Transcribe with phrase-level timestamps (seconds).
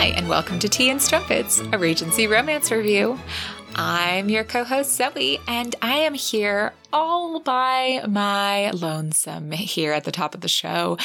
[0.00, 3.20] Hi, and welcome to Tea and Strumpets, a Regency romance review.
[3.74, 10.04] I'm your co host, Zoe, and I am here all by my lonesome here at
[10.04, 10.96] the top of the show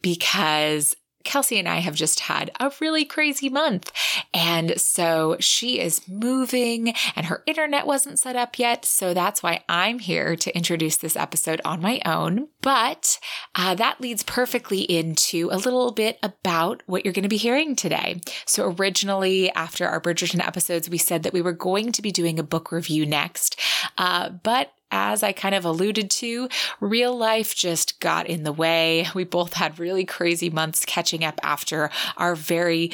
[0.00, 0.94] because
[1.24, 3.92] Kelsey and I have just had a really crazy month.
[4.32, 8.84] And so she is moving and her internet wasn't set up yet.
[8.84, 12.48] So that's why I'm here to introduce this episode on my own.
[12.62, 13.18] But
[13.54, 17.76] uh, that leads perfectly into a little bit about what you're going to be hearing
[17.76, 18.20] today.
[18.46, 22.38] So originally, after our Bridgerton episodes, we said that we were going to be doing
[22.38, 23.58] a book review next.
[23.98, 26.48] Uh, but as I kind of alluded to,
[26.80, 29.06] real life just got in the way.
[29.14, 32.92] We both had really crazy months catching up after our very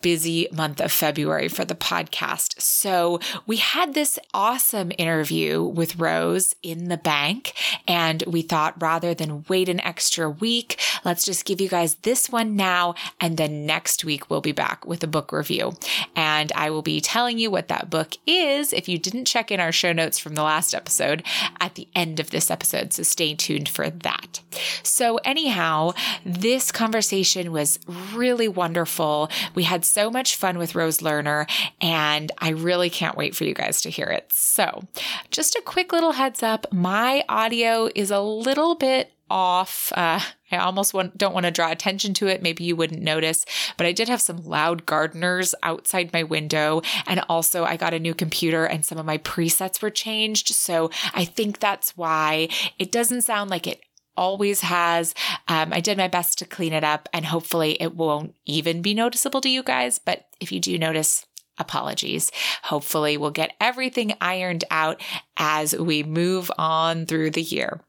[0.00, 2.60] busy month of February for the podcast.
[2.60, 7.54] So we had this awesome interview with Rose in the bank,
[7.86, 12.30] and we thought rather than wait an extra week, let's just give you guys this
[12.30, 15.72] one now, and then next week we'll be back with a book review.
[16.14, 19.60] And I will be telling you what that book is if you didn't check in
[19.60, 21.22] our show notes from the last episode
[21.60, 22.92] at the end of this episode.
[22.92, 24.40] So stay tuned for that.
[24.82, 25.92] So, anyhow,
[26.24, 27.78] this conversation was
[28.14, 29.30] really wonderful.
[29.54, 31.48] We had so much fun with Rose Lerner,
[31.80, 34.32] and I really can't wait for you guys to hear it.
[34.32, 34.84] So,
[35.30, 39.92] just a quick little heads up my audio is a little bit off.
[39.94, 42.42] Uh, I almost want, don't want to draw attention to it.
[42.42, 43.44] Maybe you wouldn't notice,
[43.76, 46.82] but I did have some loud gardeners outside my window.
[47.06, 50.48] And also, I got a new computer and some of my presets were changed.
[50.48, 53.80] So I think that's why it doesn't sound like it
[54.16, 55.14] always has.
[55.48, 58.94] Um, I did my best to clean it up and hopefully it won't even be
[58.94, 59.98] noticeable to you guys.
[59.98, 61.26] But if you do notice,
[61.58, 62.30] apologies.
[62.64, 65.00] Hopefully, we'll get everything ironed out
[65.36, 67.80] as we move on through the year.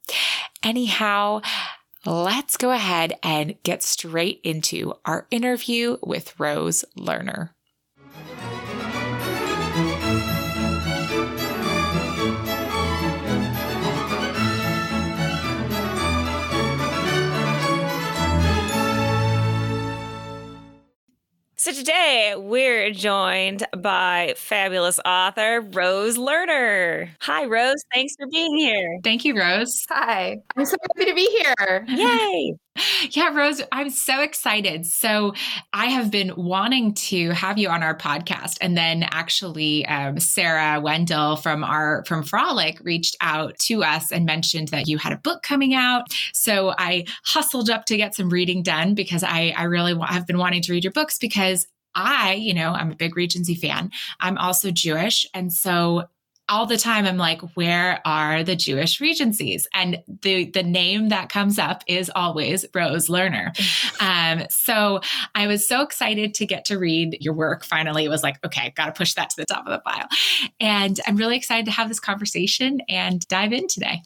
[0.63, 1.41] Anyhow,
[2.06, 7.50] let's go ahead and get straight into our interview with Rose Lerner.
[21.67, 27.09] So today we're joined by fabulous author Rose Lerner.
[27.19, 27.83] Hi, Rose.
[27.94, 29.01] Thanks for being here.
[29.03, 29.78] Thank you, Rose.
[29.89, 30.38] Hi.
[30.55, 31.85] I'm so happy to be here.
[31.89, 32.53] Yay.
[33.12, 34.86] Yeah, Rose, I'm so excited.
[34.86, 35.34] So,
[35.74, 40.80] I have been wanting to have you on our podcast, and then actually, um, Sarah
[40.80, 45.18] Wendell from our from Frolic reached out to us and mentioned that you had a
[45.18, 46.08] book coming out.
[46.34, 50.38] So, I hustled up to get some reading done because I I really have been
[50.38, 53.90] wanting to read your books because I, you know, I'm a big Regency fan.
[54.20, 56.04] I'm also Jewish, and so
[56.50, 59.68] all the time I'm like, where are the Jewish regencies?
[59.74, 63.52] And the the name that comes up is always Rose Lerner.
[64.00, 65.02] Um, so
[65.34, 67.66] I was so excited to get to read your work.
[67.66, 70.08] Finally, it was like, okay, got to push that to the top of the pile.
[70.59, 74.03] And I'm really excited to have this conversation and dive in today.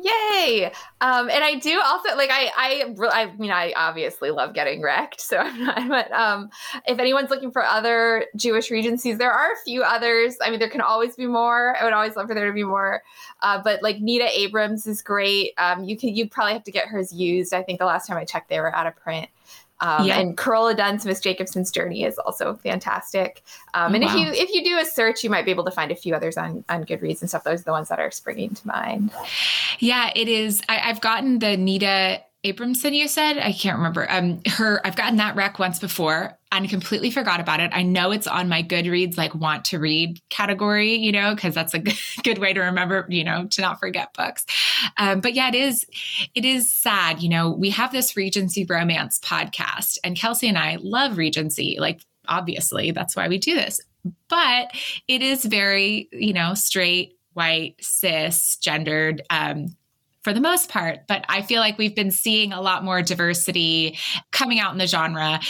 [0.00, 0.70] Yay!
[1.00, 5.20] Um, and I do also like I I I mean I obviously love getting wrecked.
[5.28, 5.88] So I'm not.
[5.88, 6.48] But um,
[6.86, 10.36] if anyone's looking for other Jewish regencies, there are a few others.
[10.40, 11.76] I mean, there can always be more.
[11.78, 13.02] I would always love for there to be more.
[13.42, 15.52] Uh, but like Nita Abrams is great.
[15.58, 17.52] Um, you can you probably have to get hers used.
[17.52, 19.28] I think the last time I checked, they were out of print.
[19.80, 20.18] Um, yeah.
[20.18, 23.42] And Carola Dunn's Miss Jacobson's Journey is also fantastic.
[23.74, 24.10] Um, and wow.
[24.10, 26.14] if you if you do a search, you might be able to find a few
[26.14, 27.44] others on on Goodreads and stuff.
[27.44, 29.12] Those are the ones that are springing to mind.
[29.78, 30.60] Yeah, it is.
[30.68, 33.36] I, I've gotten the Nita Abramson, you said?
[33.38, 34.08] I can't remember.
[34.08, 37.72] Um, her, I've gotten that rec once before and completely forgot about it.
[37.74, 41.74] I know it's on my Goodreads, like want to read category, you know, because that's
[41.74, 41.80] a
[42.22, 44.46] good, way to remember, you know, to not forget books.
[44.98, 45.84] Um, but yeah, it is,
[46.36, 47.20] it is sad.
[47.20, 51.76] You know, we have this Regency romance podcast, and Kelsey and I love Regency.
[51.80, 53.80] Like, obviously, that's why we do this.
[54.28, 54.70] But
[55.08, 59.22] it is very, you know, straight, white, cis, gendered.
[59.28, 59.76] Um,
[60.28, 61.06] for the most part.
[61.06, 63.96] But I feel like we've been seeing a lot more diversity
[64.30, 65.40] coming out in the genre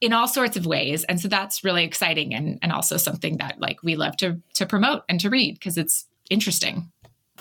[0.00, 1.02] in all sorts of ways.
[1.02, 4.64] And so that's really exciting and, and also something that like we love to to
[4.64, 6.88] promote and to read because it's interesting.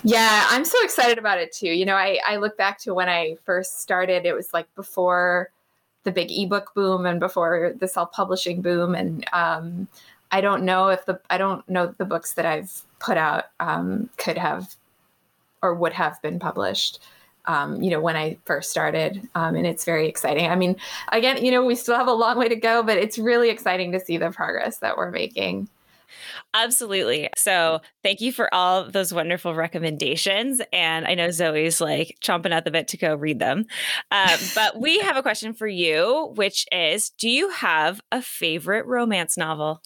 [0.02, 1.70] Yeah, I'm so excited about it too.
[1.70, 5.52] You know, I, I look back to when I first started, it was like before
[6.04, 8.96] the big ebook boom and before the self-publishing boom.
[8.96, 9.88] And um,
[10.32, 14.10] I don't know if the I don't know the books that I've put out um,
[14.18, 14.76] could have
[15.62, 17.00] or would have been published.
[17.46, 19.26] Um, you know, when I first started.
[19.34, 20.48] Um, and it's very exciting.
[20.48, 20.76] I mean,
[21.14, 23.94] again, you know, we still have a long way to go, but it's really exciting
[23.94, 25.70] to see the progress that we're making.
[26.54, 27.30] Absolutely.
[27.36, 30.62] So, thank you for all those wonderful recommendations.
[30.72, 33.66] And I know Zoe's like chomping at the bit to go read them.
[34.12, 38.86] Uh, but we have a question for you, which is Do you have a favorite
[38.86, 39.82] romance novel?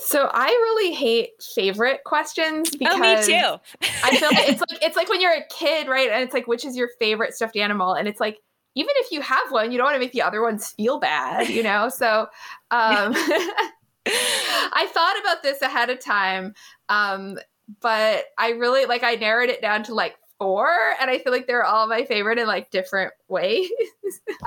[0.00, 3.88] So I really hate favorite questions because oh, me too.
[4.02, 6.08] I feel like it's like it's like when you're a kid, right?
[6.10, 7.92] And it's like, which is your favorite stuffed animal?
[7.92, 8.38] And it's like,
[8.74, 11.48] even if you have one, you don't want to make the other ones feel bad,
[11.50, 11.90] you know?
[11.90, 12.22] So
[12.70, 13.14] um
[14.06, 16.54] I thought about this ahead of time.
[16.88, 17.38] Um,
[17.80, 21.46] but I really like I narrowed it down to like four, and I feel like
[21.46, 23.70] they're all my favorite in like different ways.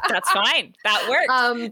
[0.09, 0.73] That's fine.
[0.83, 1.27] That works.
[1.29, 1.69] Um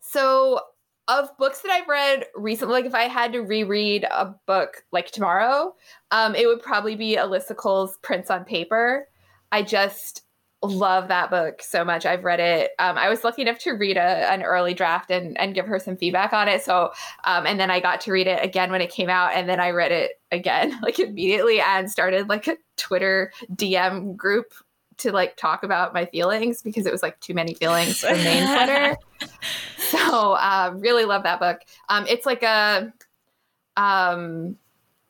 [0.00, 0.60] so
[1.08, 5.10] of books that I've read recently, like if I had to reread a book like
[5.10, 5.74] tomorrow,
[6.10, 9.08] um, it would probably be Alyssa Cole's Prince on Paper.
[9.50, 10.22] I just
[10.62, 12.06] love that book so much.
[12.06, 12.70] I've read it.
[12.78, 15.78] Um, I was lucky enough to read a, an early draft and, and give her
[15.78, 16.62] some feedback on it.
[16.62, 16.92] So,
[17.24, 19.58] um, and then I got to read it again when it came out, and then
[19.60, 24.54] I read it again like immediately and started like a Twitter DM group
[24.98, 28.46] to like talk about my feelings because it was like too many feelings for main
[28.46, 28.96] Twitter.
[29.92, 31.60] so uh, really love that book.
[31.88, 32.92] Um, it's like a
[33.76, 34.56] um,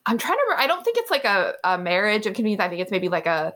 [0.06, 0.54] I'm trying to.
[0.56, 2.60] I don't think it's like a, a marriage of convenience.
[2.60, 3.54] I think it's maybe like a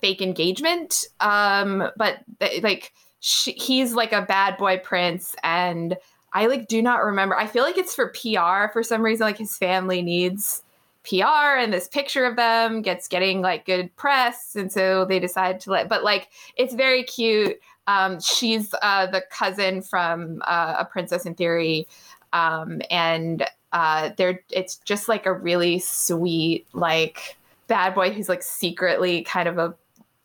[0.00, 1.04] fake engagement.
[1.20, 5.96] Um, but th- like she, he's like a bad boy prince, and
[6.32, 7.36] I like do not remember.
[7.36, 9.26] I feel like it's for PR for some reason.
[9.26, 10.62] Like his family needs
[11.04, 14.54] PR and this picture of them gets getting like good press.
[14.54, 17.58] And so they decide to let, but like it's very cute.
[17.86, 21.86] Um, she's uh, the cousin from uh, A Princess in Theory.
[22.32, 27.36] Um, and uh, they're, it's just like a really sweet, like
[27.66, 29.74] bad boy who's like secretly kind of a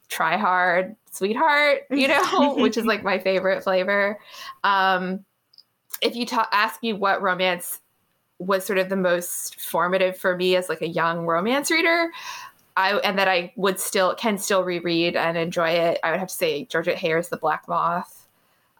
[0.09, 4.19] try hard sweetheart, you know, which is like my favorite flavor.
[4.63, 5.25] Um,
[6.01, 7.79] if you ta- ask me what romance
[8.39, 12.11] was sort of the most formative for me as like a young romance reader.
[12.77, 15.99] I, and that I would still can still reread and enjoy it.
[16.03, 18.27] I would have to say Georgette Heyer's The Black Moth.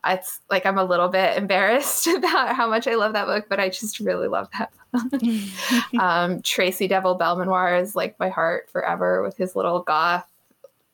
[0.05, 3.59] It's like I'm a little bit embarrassed about how much I love that book, but
[3.59, 4.71] I just really love that
[5.99, 10.25] um, Tracy Devil Belmanoir is like my heart forever with his little goth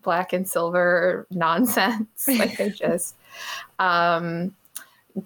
[0.02, 2.08] black and silver nonsense.
[2.28, 3.16] like I just
[3.80, 4.56] um,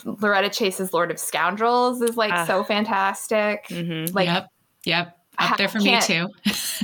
[0.04, 3.68] Loretta Chase's Lord of Scoundrels is like uh, so fantastic.
[3.68, 4.16] Mm-hmm.
[4.16, 4.50] Like, yep,
[4.84, 6.30] yep, up there for me too.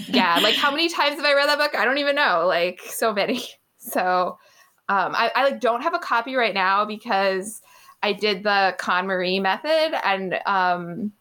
[0.07, 1.75] yeah, like how many times have I read that book?
[1.75, 2.45] I don't even know.
[2.47, 3.43] Like so many.
[3.85, 4.37] So,
[4.87, 7.61] um, I, I like don't have a copy right now because
[8.01, 11.11] I did the KonMari method and um,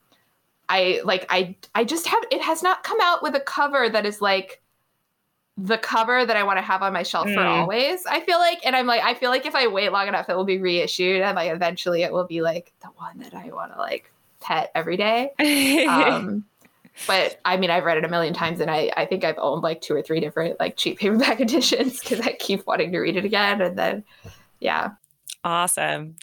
[0.68, 4.06] I like I I just have it has not come out with a cover that
[4.06, 4.62] is like
[5.58, 7.34] the cover that I want to have on my shelf mm.
[7.34, 8.06] for always.
[8.06, 10.36] I feel like, and I'm like, I feel like if I wait long enough, it
[10.36, 13.72] will be reissued, and like eventually it will be like the one that I want
[13.72, 15.30] to like pet every day.
[15.88, 16.44] um,
[17.06, 19.62] but I mean, I've read it a million times, and I I think I've owned
[19.62, 23.16] like two or three different like cheap paperback editions because I keep wanting to read
[23.16, 24.04] it again, and then
[24.60, 24.90] yeah,
[25.44, 26.16] awesome.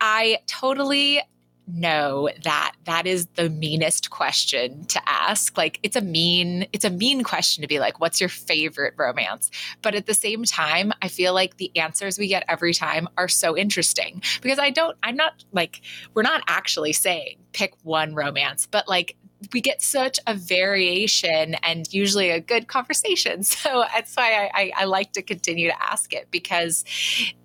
[0.00, 1.22] I totally
[1.70, 5.56] know that that is the meanest question to ask.
[5.56, 9.50] Like it's a mean it's a mean question to be like what's your favorite romance?
[9.82, 13.28] But at the same time i feel like the answers we get every time are
[13.28, 15.80] so interesting because i don't i'm not like
[16.14, 19.16] we're not actually saying pick one romance but like
[19.52, 23.42] we get such a variation and usually a good conversation.
[23.58, 26.84] So that's why I, I, I, like to continue to ask it because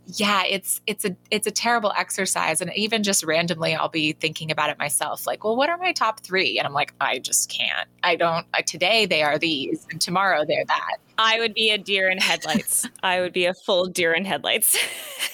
[0.05, 2.61] yeah, it's it's a it's a terrible exercise.
[2.61, 5.91] And even just randomly I'll be thinking about it myself, like, well, what are my
[5.91, 6.59] top three?
[6.59, 7.87] And I'm like, I just can't.
[8.03, 10.97] I don't I, today they are these and tomorrow they're that.
[11.17, 12.87] I would be a deer in headlights.
[13.03, 14.77] I would be a full deer in headlights.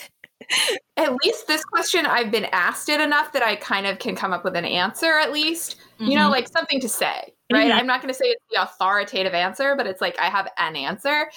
[0.98, 4.34] at least this question I've been asked it enough that I kind of can come
[4.34, 5.77] up with an answer at least.
[6.00, 6.12] Mm-hmm.
[6.12, 6.32] You know, mm-hmm.
[6.32, 7.70] like something to say, right?
[7.70, 7.77] Mm-hmm.
[7.77, 10.75] I'm not going to say it's the authoritative answer, but it's like I have an
[10.75, 11.29] answer.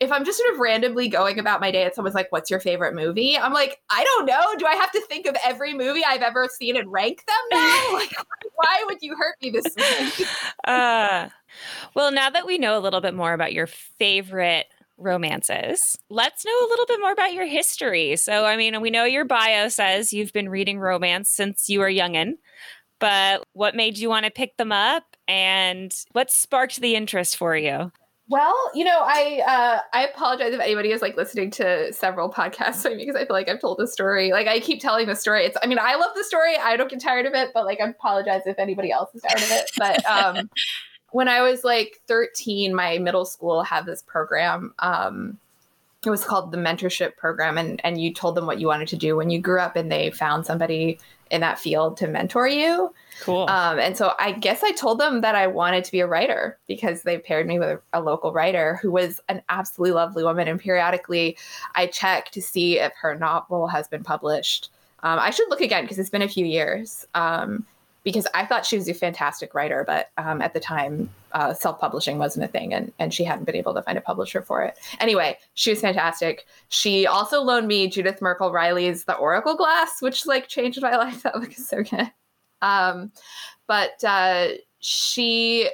[0.00, 2.60] If I'm just sort of randomly going about my day and someone's like, What's your
[2.60, 3.36] favorite movie?
[3.36, 4.54] I'm like, I don't know.
[4.58, 7.88] Do I have to think of every movie I've ever seen and rank them now?
[7.92, 8.12] like,
[8.54, 10.26] why would you hurt me this way?
[10.64, 11.28] uh,
[11.94, 14.66] well, now that we know a little bit more about your favorite
[14.98, 15.96] romances.
[16.10, 18.16] Let's know a little bit more about your history.
[18.16, 21.90] So, I mean, we know your bio says you've been reading romance since you were
[21.90, 22.34] youngin,
[22.98, 27.56] but what made you want to pick them up and what sparked the interest for
[27.56, 27.92] you?
[28.28, 32.82] Well, you know, I uh, I apologize if anybody is like listening to several podcasts
[32.98, 34.32] because I feel like I've told the story.
[34.32, 35.44] Like I keep telling the story.
[35.44, 36.56] It's I mean, I love the story.
[36.56, 39.42] I don't get tired of it, but like I apologize if anybody else is tired
[39.42, 39.70] of it.
[39.78, 40.50] But um
[41.16, 44.74] when I was like 13, my middle school had this program.
[44.80, 45.38] Um,
[46.04, 48.96] it was called the mentorship program and and you told them what you wanted to
[48.96, 50.98] do when you grew up and they found somebody
[51.30, 52.92] in that field to mentor you.
[53.22, 53.46] Cool.
[53.48, 56.58] Um, and so I guess I told them that I wanted to be a writer
[56.68, 60.48] because they paired me with a, a, local writer who was an absolutely lovely woman.
[60.48, 61.38] And periodically
[61.74, 64.70] I check to see if her novel has been published.
[65.02, 67.06] Um, I should look again because it's been a few years.
[67.14, 67.64] Um,
[68.06, 71.80] because I thought she was a fantastic writer, but um, at the time, uh, self
[71.80, 74.62] publishing wasn't a thing, and, and she hadn't been able to find a publisher for
[74.62, 74.78] it.
[75.00, 76.46] Anyway, she was fantastic.
[76.68, 81.24] She also loaned me Judith Merkle Riley's The Oracle Glass, which like changed my life.
[81.24, 82.12] That book is so good.
[82.62, 83.10] Um,
[83.66, 85.68] but uh, she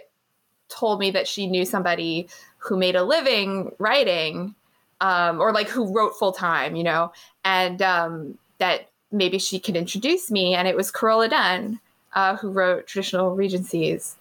[0.71, 4.55] told me that she knew somebody who made a living writing,
[5.03, 7.13] um, or like who wrote full time, you know,
[7.45, 10.55] and um, that maybe she could introduce me.
[10.55, 11.79] And it was Carola Dunn
[12.15, 14.17] uh, who wrote traditional regencies.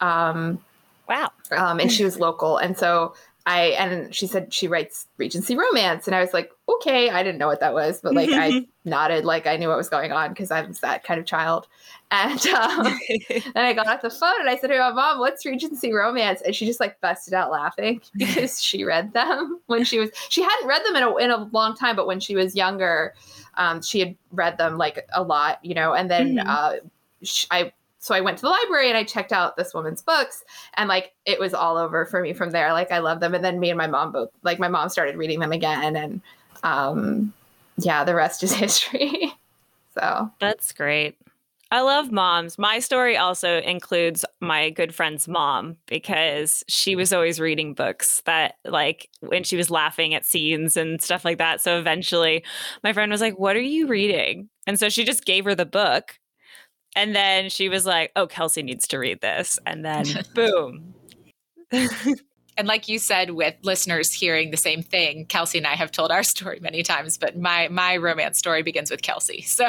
[0.00, 0.62] Um,
[1.08, 1.30] wow.
[1.50, 2.56] Um, and she was local.
[2.58, 6.06] And so I, and she said she writes Regency romance.
[6.06, 9.24] And I was like, okay, I didn't know what that was, but like I nodded
[9.24, 11.66] like I knew what was going on because I was that kind of child.
[12.12, 12.84] And um,
[13.28, 16.40] then I got off the phone and I said to my mom, what's Regency romance?
[16.42, 20.42] And she just like busted out laughing because she read them when she was, she
[20.42, 23.14] hadn't read them in a, in a long time, but when she was younger,
[23.56, 26.48] um, she had read them like a lot, you know, and then mm-hmm.
[26.48, 26.72] uh,
[27.50, 30.42] I so I went to the library and I checked out this woman's books
[30.74, 32.72] and like it was all over for me from there.
[32.72, 33.34] Like I love them.
[33.34, 36.20] And then me and my mom both like my mom started reading them again and
[36.64, 37.32] um
[37.78, 39.32] yeah, the rest is history.
[39.94, 41.16] so that's great.
[41.72, 42.58] I love moms.
[42.58, 48.56] My story also includes my good friend's mom because she was always reading books that,
[48.66, 51.62] like, when she was laughing at scenes and stuff like that.
[51.62, 52.44] So eventually,
[52.84, 54.50] my friend was like, What are you reading?
[54.66, 56.18] And so she just gave her the book.
[56.94, 60.94] And then she was like, "Oh, Kelsey needs to read this." And then boom.
[61.70, 66.10] and like you said with listeners hearing the same thing, Kelsey and I have told
[66.10, 69.42] our story many times, but my my romance story begins with Kelsey.
[69.42, 69.68] So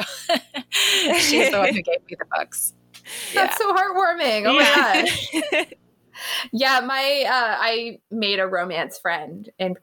[1.18, 2.74] she's the one who gave me the books.
[3.34, 3.66] That's yeah.
[3.66, 4.44] so heartwarming.
[4.46, 5.10] Oh my
[5.52, 5.66] god.
[6.52, 9.76] yeah, my uh, I made a romance friend in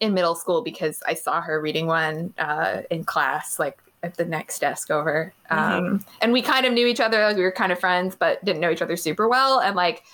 [0.00, 4.24] in middle school because I saw her reading one uh, in class like at the
[4.24, 5.32] next desk over.
[5.50, 5.96] Um, mm-hmm.
[6.20, 7.22] And we kind of knew each other.
[7.22, 9.60] Like we were kind of friends, but didn't know each other super well.
[9.60, 10.04] And like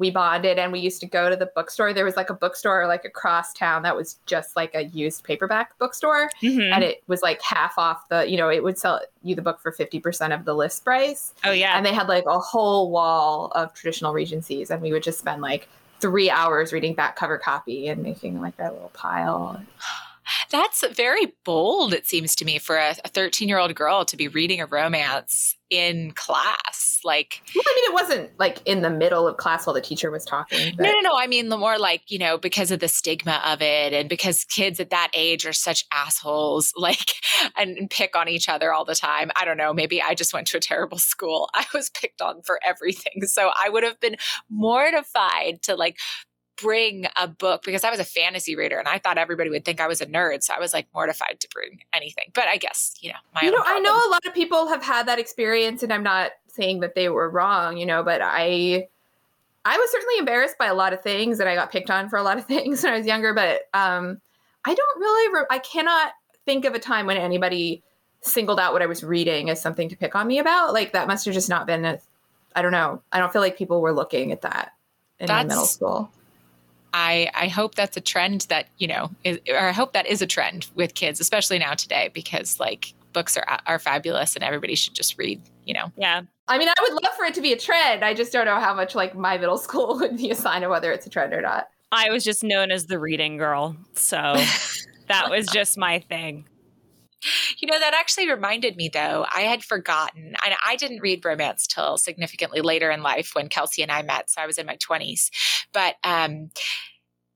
[0.00, 1.92] we bonded and we used to go to the bookstore.
[1.92, 5.78] There was like a bookstore like across town that was just like a used paperback
[5.78, 6.30] bookstore.
[6.42, 6.72] Mm-hmm.
[6.72, 9.60] And it was like half off the, you know, it would sell you the book
[9.60, 11.34] for 50% of the list price.
[11.44, 11.76] Oh, yeah.
[11.76, 14.70] And they had like a whole wall of traditional Regencies.
[14.70, 15.68] And we would just spend like
[16.00, 19.62] three hours reading back cover copy and making like a little pile.
[20.50, 24.28] That's very bold, it seems to me, for a 13 year old girl to be
[24.28, 26.98] reading a romance in class.
[27.04, 30.10] Like, well, I mean, it wasn't like in the middle of class while the teacher
[30.10, 30.74] was talking.
[30.76, 30.82] But...
[30.82, 31.16] No, no, no.
[31.16, 34.44] I mean, the more like, you know, because of the stigma of it and because
[34.44, 37.12] kids at that age are such assholes, like,
[37.56, 39.30] and, and pick on each other all the time.
[39.36, 39.72] I don't know.
[39.72, 41.48] Maybe I just went to a terrible school.
[41.54, 43.22] I was picked on for everything.
[43.26, 44.16] So I would have been
[44.50, 45.96] mortified to like
[46.60, 49.80] bring a book because I was a fantasy reader and I thought everybody would think
[49.80, 50.42] I was a nerd.
[50.42, 52.30] So I was like mortified to bring anything.
[52.34, 54.82] But I guess, you know, my You know, I know a lot of people have
[54.82, 58.88] had that experience and I'm not saying that they were wrong, you know, but I
[59.64, 62.16] I was certainly embarrassed by a lot of things and I got picked on for
[62.16, 64.20] a lot of things when I was younger, but um
[64.64, 66.12] I don't really re- I cannot
[66.44, 67.82] think of a time when anybody
[68.22, 70.74] singled out what I was reading as something to pick on me about.
[70.74, 71.98] Like that must have just not been
[72.54, 73.02] I don't know.
[73.12, 74.72] I don't feel like people were looking at that
[75.18, 76.10] in That's, middle school.
[76.94, 80.22] I I hope that's a trend that you know, is, or I hope that is
[80.22, 84.74] a trend with kids, especially now today, because like books are are fabulous and everybody
[84.74, 85.40] should just read.
[85.64, 85.92] You know.
[85.96, 86.22] Yeah.
[86.48, 88.04] I mean, I would love for it to be a trend.
[88.04, 90.70] I just don't know how much like my middle school would be a sign of
[90.70, 91.68] whether it's a trend or not.
[91.92, 94.16] I was just known as the reading girl, so
[95.08, 96.44] that was just my thing.
[97.58, 100.34] You know, that actually reminded me though, I had forgotten.
[100.40, 104.30] I, I didn't read romance till significantly later in life when Kelsey and I met.
[104.30, 105.30] So I was in my 20s.
[105.72, 106.50] But um,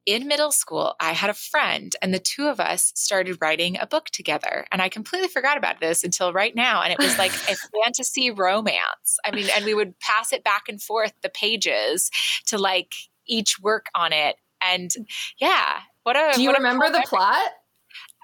[0.07, 3.87] in middle school, I had a friend, and the two of us started writing a
[3.87, 4.67] book together.
[4.71, 6.83] And I completely forgot about this until right now.
[6.83, 9.19] And it was like a fantasy romance.
[9.25, 12.11] I mean, and we would pass it back and forth the pages
[12.47, 12.93] to like
[13.27, 14.37] each work on it.
[14.63, 14.91] And
[15.39, 16.33] yeah, what a.
[16.35, 17.51] Do you remember the plot?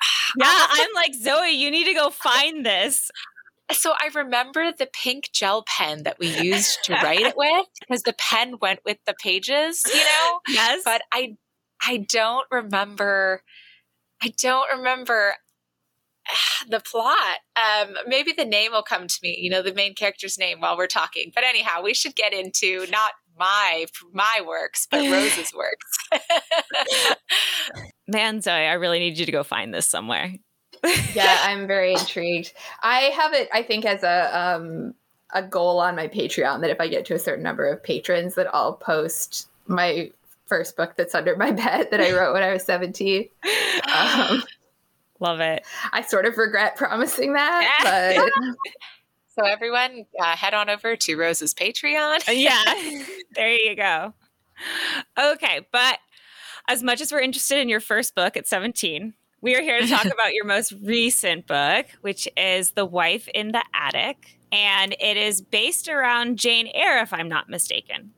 [0.38, 3.11] yeah, I'm like, Zoe, you need to go find this.
[3.73, 8.02] So I remember the pink gel pen that we used to write it with because
[8.02, 10.40] the pen went with the pages, you know?
[10.49, 10.83] Yes.
[10.85, 11.37] But I
[11.80, 13.42] I don't remember
[14.23, 15.37] I don't remember
[16.69, 17.38] the plot.
[17.57, 20.76] Um, maybe the name will come to me, you know, the main character's name while
[20.76, 21.33] we're talking.
[21.35, 25.99] But anyhow, we should get into not my my works, but Rose's works.
[28.11, 30.35] Man, Zoe, I really need you to go find this somewhere.
[31.14, 32.52] yeah, I'm very intrigued.
[32.83, 34.95] I have it, I think, as a um,
[35.33, 38.35] a goal on my Patreon that if I get to a certain number of patrons,
[38.35, 40.11] that I'll post my
[40.47, 43.29] first book that's under my bed that I wrote when I was 17.
[43.95, 44.43] Um,
[45.21, 45.64] Love it.
[45.93, 48.33] I sort of regret promising that, but
[49.38, 52.23] So everyone, uh, head on over to Rose's Patreon.
[52.29, 52.64] yeah,
[53.37, 54.12] there you go.
[55.17, 55.99] Okay, but
[56.71, 59.89] as much as we're interested in your first book at 17, we are here to
[59.89, 64.39] talk about your most recent book, which is The Wife in the Attic.
[64.53, 68.12] And it is based around Jane Eyre, if I'm not mistaken.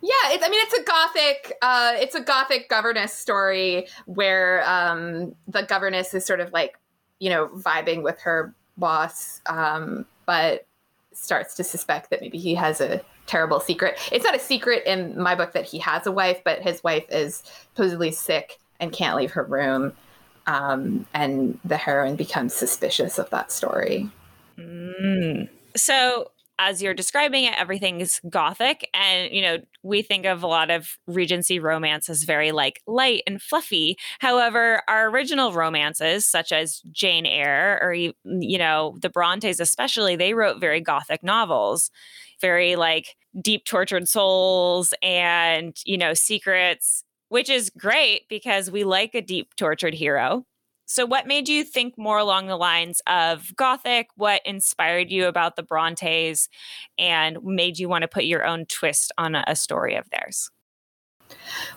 [0.00, 5.34] Yeah, it's, I mean, it's a gothic, uh, it's a gothic governess story where um,
[5.48, 6.78] the governess is sort of like,
[7.18, 10.66] you know, vibing with her boss, um, but
[11.12, 13.98] starts to suspect that maybe he has a terrible secret.
[14.10, 17.04] It's not a secret in my book that he has a wife, but his wife
[17.10, 17.44] is
[17.74, 19.92] supposedly sick and can't leave her room.
[20.46, 24.10] Um, and the heroine becomes suspicious of that story.
[24.58, 25.48] Mm.
[25.76, 26.30] So,
[26.60, 28.88] as you're describing it, everything is gothic.
[28.92, 33.22] And, you know, we think of a lot of Regency romance as very like light
[33.28, 33.96] and fluffy.
[34.18, 40.34] However, our original romances, such as Jane Eyre or, you know, the Brontes especially, they
[40.34, 41.92] wrote very gothic novels,
[42.40, 49.14] very like deep tortured souls and, you know, secrets, which is great because we like
[49.14, 50.44] a deep tortured hero.
[50.90, 54.08] So, what made you think more along the lines of Gothic?
[54.16, 56.48] What inspired you about the Brontes
[56.98, 60.50] and made you want to put your own twist on a, a story of theirs?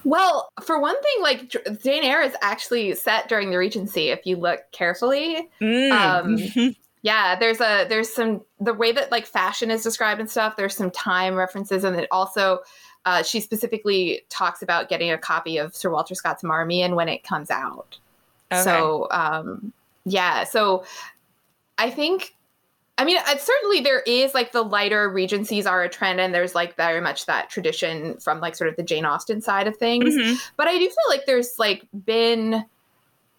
[0.05, 4.09] Well, for one thing, like Jane Eyre is actually set during the Regency.
[4.09, 5.91] If you look carefully, Mm.
[5.91, 10.55] um, yeah, there's a there's some the way that like fashion is described and stuff.
[10.55, 12.59] There's some time references, and it also
[13.05, 17.23] uh, she specifically talks about getting a copy of Sir Walter Scott's Marmion when it
[17.23, 17.97] comes out.
[18.51, 18.61] Okay.
[18.61, 19.73] So um,
[20.05, 20.85] yeah, so
[21.77, 22.35] I think.
[22.97, 26.75] I mean, certainly there is like the lighter regencies are a trend, and there's like
[26.75, 30.13] very much that tradition from like sort of the Jane Austen side of things.
[30.13, 30.37] Mhm.
[30.55, 32.63] But I do feel like there's like been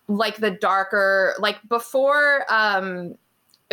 [0.08, 3.14] like the darker, like before, um,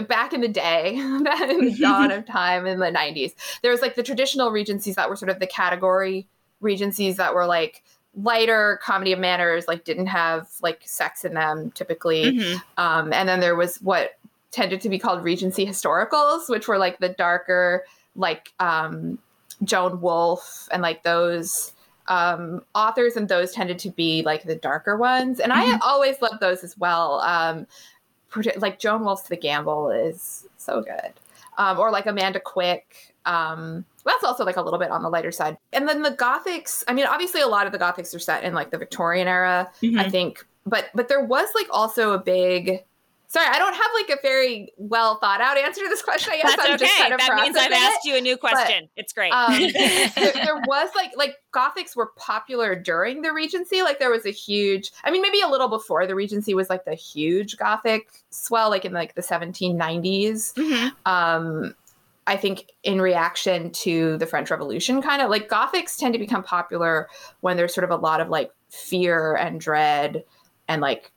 [0.02, 3.96] back in the day, in the dawn of time in the 90s, there was like
[3.96, 6.28] the traditional regencies that were sort of the category
[6.62, 7.84] regencies that were like
[8.16, 12.34] lighter comedy of manners, like didn't have like sex in them typically.
[12.34, 12.62] Mhm.
[12.78, 14.18] Um, and then there was what
[14.52, 17.86] tended to be called Regency historicals, which were like the darker,
[18.16, 19.20] like um,
[19.64, 21.72] Joan Wolf and like those
[22.08, 25.40] um, authors, and those tended to be like the darker ones.
[25.40, 25.80] And I Mhm.
[25.84, 27.20] always loved those as well.
[27.22, 27.68] Um,
[28.58, 31.14] like Joan Wolf's The Gamble is so good,
[31.58, 33.14] um, or like Amanda Quick.
[33.26, 35.58] Um, that's also like a little bit on the lighter side.
[35.74, 36.84] And then the Gothics.
[36.88, 39.70] I mean, obviously, a lot of the Gothics are set in like the Victorian era.
[39.82, 40.12] I Mhm.
[40.12, 40.46] think.
[40.66, 42.84] But but there was like also a big.
[43.32, 46.34] Sorry, I don't have like a very well thought out answer to this question.
[46.34, 46.86] I guess That's I'm okay.
[46.86, 47.96] just kind of that means I've processing it.
[47.96, 48.90] asked you a new question.
[48.96, 49.32] it's great.
[49.32, 49.52] Um,
[50.16, 53.84] there, there was like like Gothics were popular during the Regency.
[53.84, 54.92] Like there was a huge.
[55.04, 58.84] I mean, maybe a little before the Regency was like the huge Gothic swell, like
[58.84, 60.54] in like the 1790s.
[60.56, 60.92] Mhm.
[61.06, 61.76] Um,
[62.26, 66.42] I think in reaction to the French Revolution, kind of like Gothics tend to become
[66.42, 67.08] popular
[67.42, 70.24] when there's sort of a lot of like fear and dread
[70.68, 71.12] and like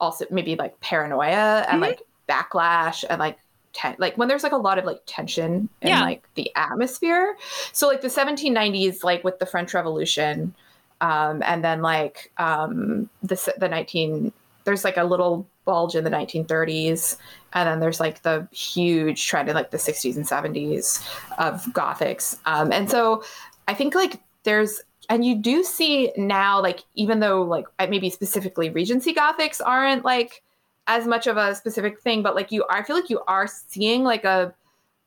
[0.00, 1.86] also maybe like paranoia and Mhm.
[1.86, 3.38] like backlash and like
[3.72, 6.00] ten- like when there's like a lot of like tension in Yeah.
[6.02, 7.36] like the atmosphere.
[7.72, 10.54] So like the 1790s, like with the French Revolution,
[11.00, 14.32] um, and then like um, the the 19
[14.64, 17.16] there's like a little bulge in the 1930s,
[17.54, 21.02] and then there's like the huge trend in like the 60s and 70s
[21.38, 23.22] of gothics, um, and so
[23.66, 28.70] I think like there's and you do see now like even though like maybe specifically
[28.70, 30.42] Regency gothics aren't like
[30.88, 34.02] as much of a specific thing, but like you, I feel like you are seeing
[34.04, 34.52] like a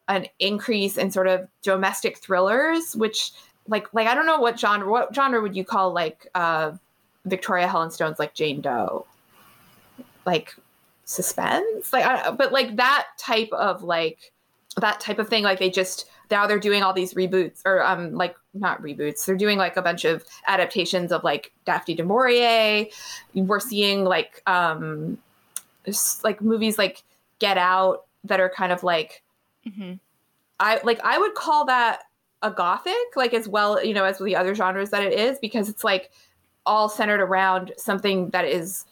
[0.07, 3.31] an increase in sort of domestic thrillers, which
[3.67, 6.71] like like I don't know what genre what genre would you call like uh
[7.25, 9.05] Victoria Helen Stone's like Jane Doe,
[10.25, 10.55] like
[11.05, 14.31] suspense, like I, but like that type of like
[14.77, 18.13] that type of thing, like they just now they're doing all these reboots or um
[18.13, 22.85] like not reboots they're doing like a bunch of adaptations of like daphne du maurier
[23.35, 25.17] we're seeing like um
[26.23, 27.03] like movies like
[27.39, 29.23] get out that are kind of like
[29.67, 29.99] Mhm.
[30.59, 32.03] i like i would call that
[32.41, 35.69] a gothic like as well you know as the other genres that it is because
[35.69, 36.11] it's like
[36.65, 38.85] all centered around something that is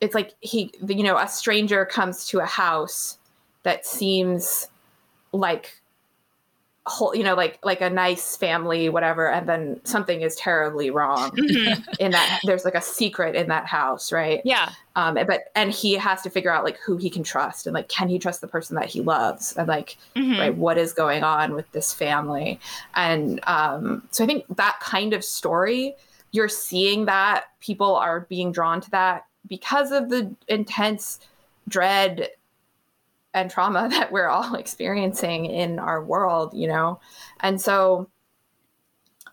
[0.00, 3.18] it's like he you know a stranger comes to a house
[3.62, 4.68] that seems
[5.32, 5.79] like
[6.90, 11.30] whole you know like like a nice family whatever and then something is terribly wrong
[11.36, 11.80] mm-hmm.
[11.98, 15.94] in that there's like a secret in that house right yeah um but and he
[15.94, 18.48] has to figure out like who he can trust and like can he trust the
[18.48, 20.38] person that he loves and like mm-hmm.
[20.38, 22.58] right what is going on with this family
[22.94, 25.94] and um so i think that kind of story
[26.32, 31.20] you're seeing that people are being drawn to that because of the intense
[31.68, 32.28] dread
[33.34, 37.00] and trauma that we're all experiencing in our world, you know?
[37.40, 38.08] And so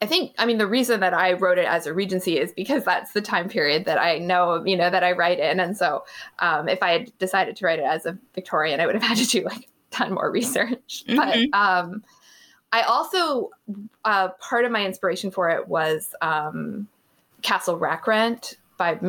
[0.01, 2.83] I think, I mean, the reason that I wrote it as a Regency is because
[2.83, 5.59] that's the time period that I know, you know, that I write in.
[5.59, 6.05] And so
[6.39, 9.17] um, if I had decided to write it as a Victorian, I would have had
[9.17, 11.03] to do like ton more research.
[11.07, 11.49] Mm-hmm.
[11.51, 12.03] But um,
[12.71, 13.49] I also,
[14.05, 16.87] uh, part of my inspiration for it was um,
[17.41, 18.99] Castle Rackrent by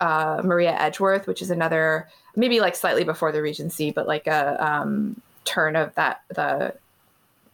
[0.00, 4.64] uh, Maria Edgeworth, which is another maybe like slightly before the Regency, but like a
[4.64, 6.74] um, turn of that the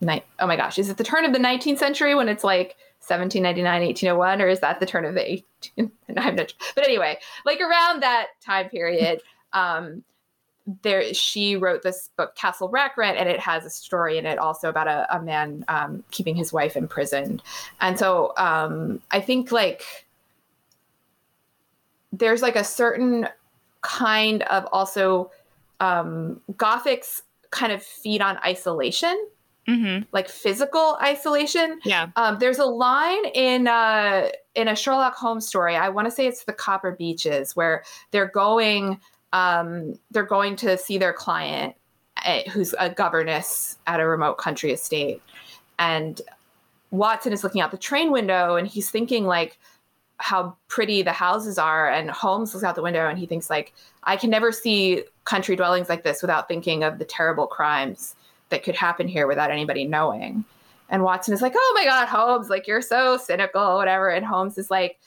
[0.00, 0.24] night.
[0.38, 3.86] Oh my gosh, is it the turn of the 19th century when it's like 1799,
[3.86, 5.90] 1801, or is that the turn of the 18th?
[6.16, 9.20] I'm not, but anyway, like around that time period.
[9.54, 10.04] Um,
[10.82, 14.68] there she wrote this book castle rackrent and it has a story in it also
[14.68, 17.42] about a, a man um, keeping his wife imprisoned
[17.80, 20.06] and so um, i think like
[22.12, 23.26] there's like a certain
[23.88, 25.30] kind of also
[25.80, 29.26] um, Gothics kind of feed on isolation,
[29.66, 30.04] mm-hmm.
[30.12, 31.80] like physical isolation.
[31.84, 32.08] Yeah.
[32.16, 35.74] Um, there's a line in uh, in a Sherlock Holmes story.
[35.74, 39.00] I want to say it's the Copper Beeches, where they're going
[39.32, 41.74] um, they're going to see their client,
[42.24, 45.22] uh, who's a governess at a remote country estate,
[45.78, 46.20] and
[46.90, 49.58] Watson is looking out the train window and he's thinking like
[50.18, 53.72] how pretty the houses are and Holmes looks out the window and he thinks like
[54.02, 58.16] I can never see country dwellings like this without thinking of the terrible crimes
[58.48, 60.44] that could happen here without anybody knowing.
[60.88, 64.58] And Watson is like, "Oh my god, Holmes, like you're so cynical whatever." And Holmes
[64.58, 64.98] is like,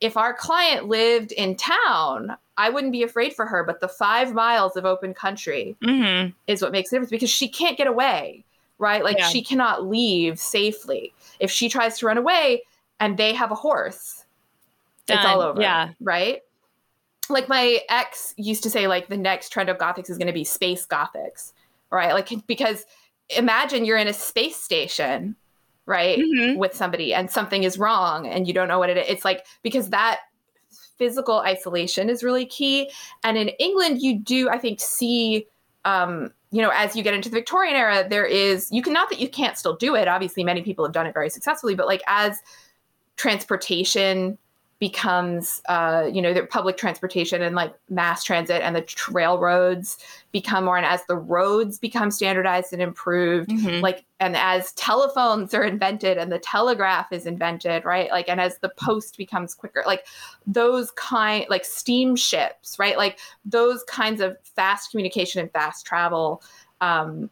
[0.00, 4.34] "If our client lived in town, I wouldn't be afraid for her, but the 5
[4.34, 6.30] miles of open country mm-hmm.
[6.46, 8.44] is what makes a difference because she can't get away."
[8.78, 9.04] Right?
[9.04, 9.28] Like yeah.
[9.28, 11.14] she cannot leave safely.
[11.38, 12.64] If she tries to run away
[12.98, 14.21] and they have a horse,
[15.06, 15.18] Done.
[15.18, 15.60] It's all over.
[15.60, 15.90] Yeah.
[16.00, 16.40] Right.
[17.28, 20.32] Like my ex used to say, like the next trend of gothics is going to
[20.32, 21.52] be space gothics,
[21.90, 22.12] right?
[22.12, 22.84] Like because
[23.30, 25.36] imagine you're in a space station,
[25.86, 26.58] right, mm-hmm.
[26.58, 29.04] with somebody, and something is wrong, and you don't know what it is.
[29.08, 30.20] It's like because that
[30.98, 32.90] physical isolation is really key.
[33.24, 35.46] And in England, you do, I think, see
[35.84, 39.08] um, you know, as you get into the Victorian era, there is, you can not
[39.10, 40.06] that you can't still do it.
[40.06, 42.42] Obviously, many people have done it very successfully, but like as
[43.16, 44.38] transportation
[44.82, 49.96] becomes uh, you know the public transportation and like mass transit and the railroads
[50.32, 53.80] become more and as the roads become standardized and improved mm-hmm.
[53.80, 58.10] like and as telephones are invented and the telegraph is invented right?
[58.10, 60.04] Like and as the post becomes quicker like
[60.48, 62.98] those kind like steamships right?
[62.98, 66.42] Like those kinds of fast communication and fast travel
[66.80, 67.30] um,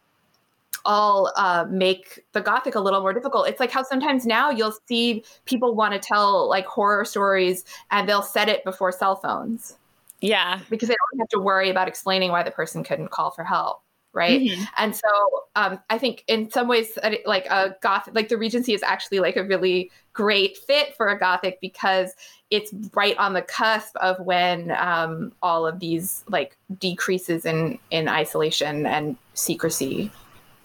[0.85, 3.47] all uh, make the gothic a little more difficult.
[3.47, 8.07] It's like how sometimes now you'll see people want to tell like horror stories and
[8.07, 9.75] they'll set it before cell phones.
[10.21, 10.59] Yeah.
[10.69, 13.81] Because they don't have to worry about explaining why the person couldn't call for help.
[14.13, 14.41] Right.
[14.41, 14.63] Mm-hmm.
[14.77, 15.07] And so
[15.55, 19.37] um, I think in some ways, like a gothic, like the Regency is actually like
[19.37, 22.13] a really great fit for a gothic because
[22.49, 28.09] it's right on the cusp of when um, all of these like decreases in in
[28.09, 30.11] isolation and secrecy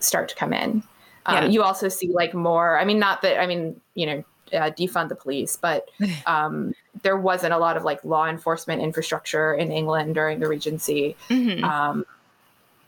[0.07, 0.83] start to come in.
[1.27, 1.47] Um, yeah.
[1.47, 2.79] You also see like more.
[2.79, 5.89] I mean, not that I mean, you know, uh, defund the police, but
[6.27, 11.17] um, there wasn't a lot of like law enforcement infrastructure in England during the Regency.
[11.29, 11.65] Mm-hmm.
[11.65, 12.07] Um,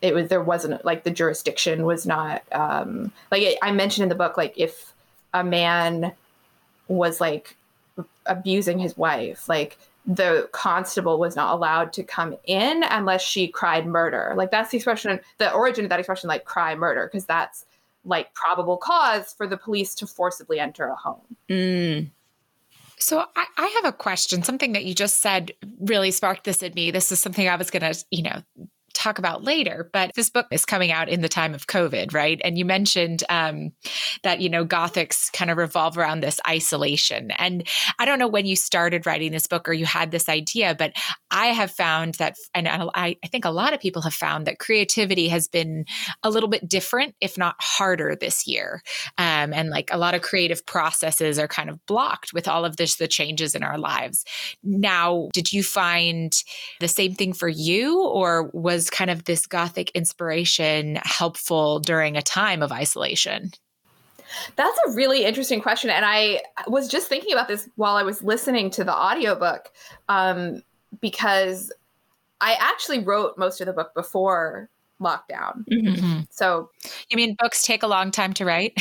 [0.01, 4.15] it was there wasn't like the jurisdiction was not um, like I mentioned in the
[4.15, 4.37] book.
[4.37, 4.93] Like if
[5.33, 6.13] a man
[6.87, 7.55] was like
[8.25, 13.85] abusing his wife, like the constable was not allowed to come in unless she cried
[13.85, 14.33] murder.
[14.35, 17.65] Like that's the expression, the origin of that expression, like cry murder, because that's
[18.05, 21.35] like probable cause for the police to forcibly enter a home.
[21.49, 22.09] Mm.
[22.97, 24.43] So I, I, have a question.
[24.43, 26.91] Something that you just said really sparked this in me.
[26.91, 28.41] This is something I was going to, you know,
[28.93, 29.89] talk about later.
[29.93, 32.39] But this book is coming out in the time of COVID, right?
[32.43, 33.71] And you mentioned um,
[34.23, 37.31] that, you know, Gothics kind of revolve around this isolation.
[37.31, 40.75] And I don't know when you started writing this book or you had this idea,
[40.77, 40.93] but
[41.31, 44.59] I have found that, and I, I think a lot of people have found that
[44.59, 45.85] creativity has been
[46.23, 48.81] a little bit different, if not harder this year.
[49.17, 52.77] Um, and like a lot of creative processes are kind of blocked with all of
[52.77, 54.25] this, the changes in our lives.
[54.63, 56.33] Now, did you find
[56.79, 62.21] the same thing for you, or was kind of this Gothic inspiration helpful during a
[62.21, 63.51] time of isolation?
[64.55, 65.89] That's a really interesting question.
[65.89, 69.71] And I was just thinking about this while I was listening to the audiobook
[70.07, 70.61] um,
[71.01, 71.71] because
[72.41, 74.69] I actually wrote most of the book before
[75.01, 75.65] lockdown.
[75.71, 76.19] Mm-hmm.
[76.29, 76.69] So,
[77.09, 78.73] you mean books take a long time to write?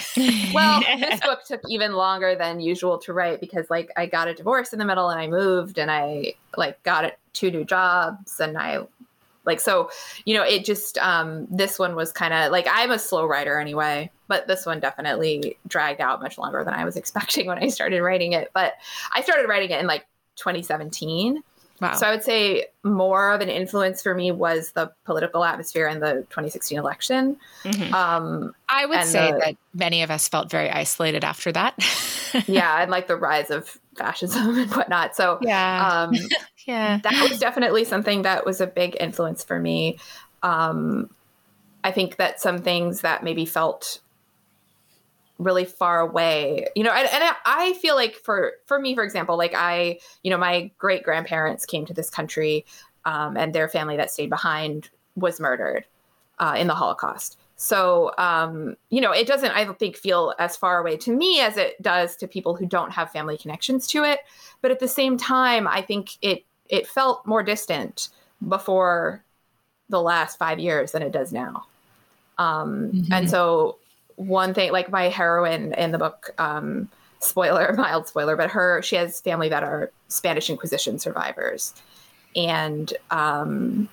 [0.52, 4.34] well, this book took even longer than usual to write because, like, I got a
[4.34, 8.58] divorce in the middle and I moved and I, like, got two new jobs and
[8.58, 8.80] I
[9.48, 9.90] like so
[10.24, 13.58] you know it just um this one was kind of like i'm a slow writer
[13.58, 17.66] anyway but this one definitely dragged out much longer than i was expecting when i
[17.66, 18.50] started writing it.
[18.54, 18.74] But
[19.12, 20.06] i started writing it in like
[20.36, 21.42] 2017
[21.80, 21.94] wow.
[21.94, 26.00] so i would say more of an influence for me was the political atmosphere in
[26.00, 27.92] the 2016 election Mhm.
[27.92, 31.74] um I would say the- that many of us felt very isolated after that.
[32.46, 35.88] yeah and like the rise of fascism and whatnot so Yeah.
[36.08, 36.14] um
[36.66, 36.98] yeah.
[37.02, 39.98] that was definitely something that was a big influence for me.
[40.42, 41.10] Um,
[41.82, 44.00] I think that some things that maybe felt
[45.38, 49.36] really far away, you know, and, and I- feel like for for me, for example,
[49.36, 52.64] like I, you know, my great grandparents came to this country,
[53.04, 55.84] um, and their family that stayed behind was murdered
[56.38, 57.38] uh, in the Holocaust.
[57.56, 61.40] So, um, you know, it doesn't, I don't think, feel as far away to me
[61.40, 64.20] as it does to people who don't have family connections to it.
[64.62, 68.08] But at the same time, I think it it felt more distant
[68.46, 69.24] before
[69.88, 71.66] the last five years than it does now.
[72.38, 73.08] Um, Mhm.
[73.10, 73.78] And so,
[74.18, 76.88] one thing, like my heroine in the book, um,
[77.20, 81.72] spoiler, mild spoiler, but her, she has family that are Spanish Inquisition survivors.
[82.36, 83.88] And um,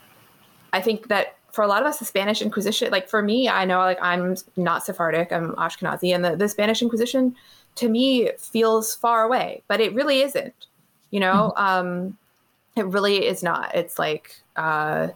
[0.73, 3.65] I think that for a lot of us, the Spanish Inquisition, like for me, I
[3.65, 7.35] know like I'm not Sephardic, I'm Ashkenazi, and the, the Spanish Inquisition
[7.75, 10.67] to me feels far away, but it really isn't.
[11.11, 12.17] You know, um,
[12.75, 13.73] it really is not.
[13.73, 15.09] It's like uh,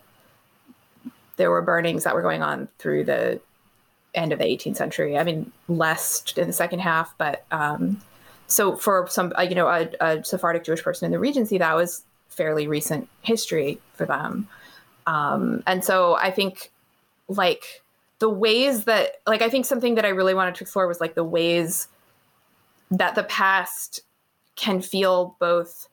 [1.36, 3.42] there were burnings that were going on through the
[4.16, 5.18] end of the 18th century.
[5.18, 8.02] I mean, less in the second half, but um,
[8.48, 11.76] so for some, uh, you know, a, a Sephardic Jewish person in the Regency, that
[11.76, 14.48] was fairly recent history for them.
[15.06, 16.72] Um, and so I think
[17.28, 17.82] like
[18.20, 21.16] the ways that, like, I think something that I really wanted to explore was like
[21.16, 21.88] the ways
[22.92, 24.02] that the past
[24.56, 25.88] can feel both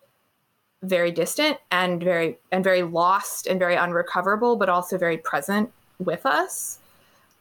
[0.83, 6.27] very distant and very and very lost and very unrecoverable but also very present with
[6.27, 6.79] us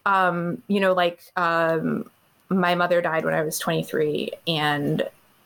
[0.06, 2.10] um you know like um
[2.50, 5.04] my mother died when i was 23 and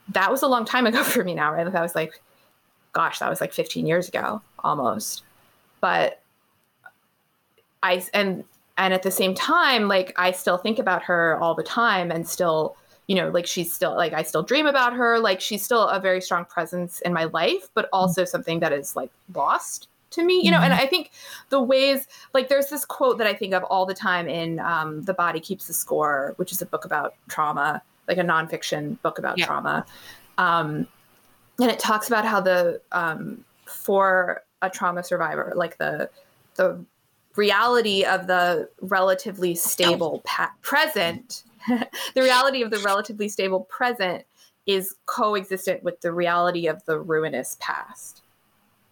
[0.09, 1.71] that was a long time ago for me now right?
[1.71, 2.21] That was like
[2.93, 5.23] gosh that was like 15 years ago almost.
[5.81, 6.21] But
[7.81, 8.43] i and
[8.77, 12.27] and at the same time like i still think about her all the time and
[12.27, 12.75] still
[13.07, 15.19] you know like she's still like i still dream about her.
[15.19, 18.95] Like she's still a very strong presence in my life but also something that is
[18.95, 21.11] like lost to me you know and i think
[21.49, 25.03] the ways like there's this quote that i think of all the time in um,
[25.03, 29.19] the body keeps the score which is a book about trauma like a nonfiction book
[29.19, 29.45] about Yeah.
[29.45, 29.85] trauma.
[30.37, 30.87] Um,
[31.61, 36.09] and it talks about how the um, for a trauma survivor like the
[36.55, 36.83] the
[37.35, 44.25] reality of the relatively stable pa- present the reality of the relatively stable present
[44.65, 48.21] is coexistent with the reality of the ruinous past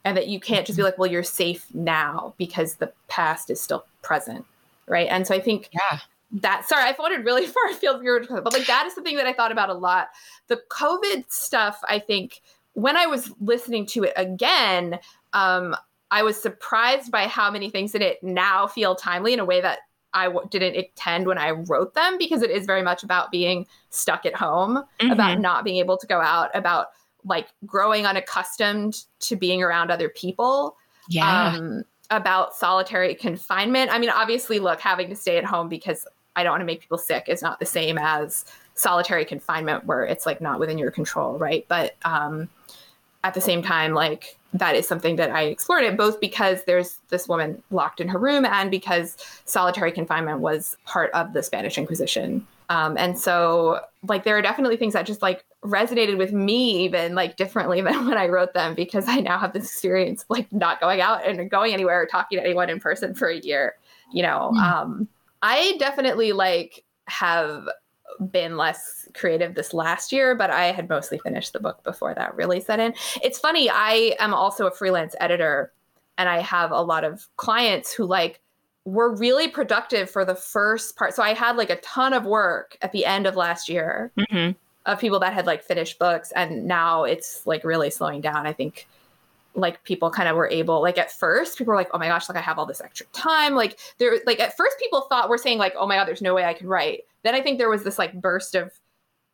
[0.07, 3.59] and that you can't just be like well you're safe now because the past is
[3.61, 4.45] still present
[4.87, 5.07] right?
[5.09, 5.99] And so i think Yeah.
[6.31, 9.51] that sorry i floated really far afield but like that is something that i thought
[9.51, 10.07] about a lot.
[10.47, 12.41] The covid stuff i think
[12.73, 14.99] when i was listening to it again
[15.33, 15.75] um
[16.11, 19.59] i was surprised by how many things in it now feel timely in a way
[19.61, 19.79] that
[20.13, 23.67] I w- didn't intend when I wrote them because it is very much about being
[23.89, 26.87] stuck at home, about not being able to go out, about
[27.27, 30.77] like growing unaccustomed to being around other people,
[31.09, 31.53] Yeah.
[31.55, 33.91] um, about solitary confinement.
[33.91, 36.79] I mean, obviously, look, having to stay at home because I don't want to make
[36.81, 40.91] people sick is not the same as solitary confinement where it's like not within your
[40.91, 41.65] control, right?
[41.67, 42.47] But um,
[43.23, 46.99] at the same time, like that is something that I explored it both because there's
[47.09, 51.77] this woman locked in her room and because solitary confinement was part of the Spanish
[51.77, 52.47] Inquisition.
[52.69, 57.15] Um, and so, like, there are definitely things that just like resonated with me even
[57.15, 60.51] like differently than when I wrote them because I now have this experience of, like
[60.51, 63.75] not going out and going anywhere or talking to anyone in person for a year.
[64.13, 64.59] You know, Mm.
[64.61, 65.07] um,
[65.41, 67.67] I definitely like have
[68.31, 72.35] been less creative this last year, but I had mostly finished the book before that
[72.35, 72.93] really set in.
[73.23, 75.71] It's funny, I am also a freelance editor
[76.17, 78.41] and I have a lot of clients who like
[78.85, 81.13] were really productive for the first part.
[81.13, 84.55] So I had like a ton of work at the end of last year Mhm.
[84.87, 88.47] Of people that had like finished books and now it's like really slowing down.
[88.47, 88.87] I think
[89.53, 92.29] like people kind of were able like at first people were like oh my gosh
[92.29, 95.37] like i have all this extra time like there like at first people thought we're
[95.37, 97.69] saying like oh my god there's no way i can write then i think there
[97.69, 98.71] was this like burst of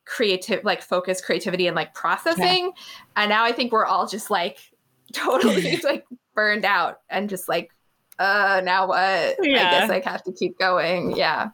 [0.06, 3.18] creative like focus creativity and like processing yeah.
[3.18, 4.60] and now i think we're all just like
[5.14, 7.72] totally like burned out and just like
[8.20, 9.38] uh now what?
[9.42, 9.68] Yeah.
[9.68, 11.16] i guess i have to keep going.
[11.16, 11.50] Yeah.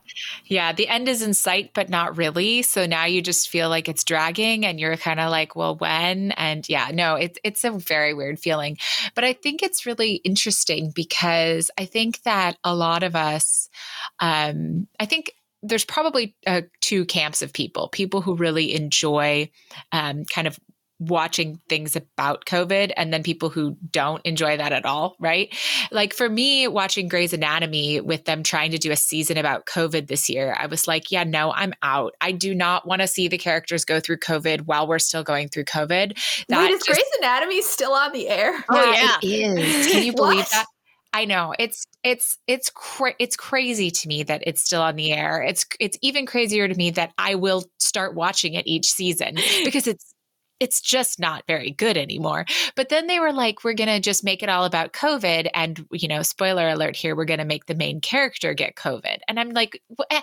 [0.45, 2.61] Yeah the end is in sight but not really.
[2.61, 6.31] So now you just feel like it's dragging and you're kind of like well when?
[6.31, 8.77] And yeah no it's it's a very weird feeling.
[9.15, 13.69] But i think it's really interesting because i think that a lot of us
[14.19, 19.49] um i think there's probably uh, two camps of people people who really enjoy
[19.91, 20.57] um, kind of
[20.99, 25.53] watching things about COVID and then people who don't enjoy that at all, right?
[25.91, 30.07] Like for me, watching Grey's Anatomy with them trying to do a season about COVID
[30.07, 32.15] this year, I was like, yeah, no, I'm out.
[32.19, 35.47] I do not want to see the characters go through COVID while we're still going
[35.47, 36.17] through COVID.
[36.49, 38.53] That Wait, is just, Grey's Anatomy still on the air?
[38.69, 39.17] Oh, yeah.
[39.23, 39.87] It is.
[39.91, 40.65] Can you believe that?
[41.11, 45.11] I know it's it's it's cra- it's crazy to me that it's still on the
[45.11, 45.41] air.
[45.41, 49.87] It's it's even crazier to me that I will start watching it each season because
[49.87, 50.13] it's
[50.59, 52.45] it's just not very good anymore.
[52.75, 55.49] But then they were like, we're going to just make it all about COVID.
[55.53, 59.19] And, you know, spoiler alert here, we're going to make the main character get COVID.
[59.27, 60.21] And I'm like, eh,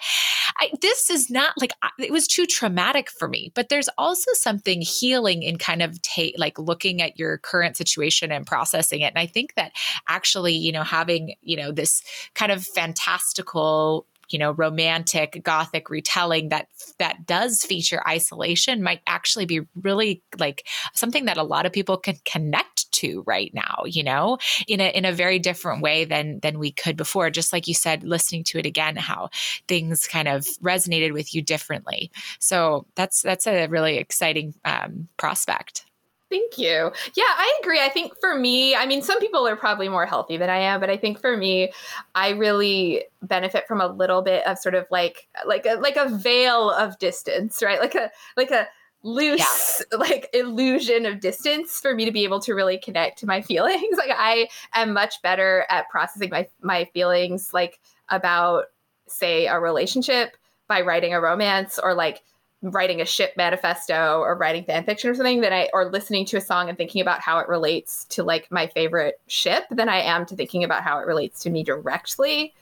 [0.59, 3.53] I, this is not like, it was too traumatic for me.
[3.55, 5.99] But there's also something healing in kind of
[6.37, 9.13] like looking at your current situation and processing it.
[9.15, 9.73] And I think that
[10.09, 12.03] actually, you know, having, you know, this
[12.35, 19.47] kind of fantastical you know romantic gothic retelling that that does feature isolation might actually
[19.47, 24.03] be really like something that a lot of people can connect to right now you
[24.03, 27.31] know in a in a very different way than than we could before.
[27.31, 29.31] Just like you said listening to it again how
[29.69, 32.11] things kind of resonated with you differently.
[32.39, 35.85] So that's that's a really exciting um, prospect
[36.29, 36.91] Thank you.
[37.15, 37.81] Yeah, I agree.
[37.81, 40.81] I think for me, I mean, some people are probably more healthy than I am,
[40.81, 41.73] but I think for me,
[42.17, 46.09] I really benefit from a little bit of sort of like like a like a
[46.09, 47.79] veil of distance, right?
[47.79, 48.67] Like a like a
[49.05, 49.99] loose yeah.
[49.99, 53.97] like illusion of distance for me to be able to really connect to my feelings.
[53.97, 58.65] Like I am much better at processing my my feelings like about
[59.07, 60.37] say a relationship
[60.67, 62.23] by writing a romance or like
[62.71, 66.37] writing a ship manifesto or writing fan fiction or something than I or listening to
[66.37, 70.01] a song and thinking about how it relates to like my favorite ship than I
[70.01, 72.55] am to thinking about how it relates to me directly.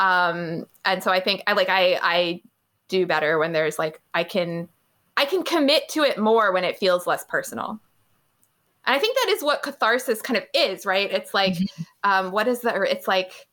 [0.00, 2.42] Um, and so I think I like I I
[2.88, 4.68] do better when there's like I can
[5.16, 7.80] I can commit to it more when it feels less personal.
[8.86, 11.12] And I think that is what catharsis kind of is, right?
[11.12, 11.82] It's like, mm-hmm.
[12.04, 12.72] um, what is the?
[12.82, 13.47] It's like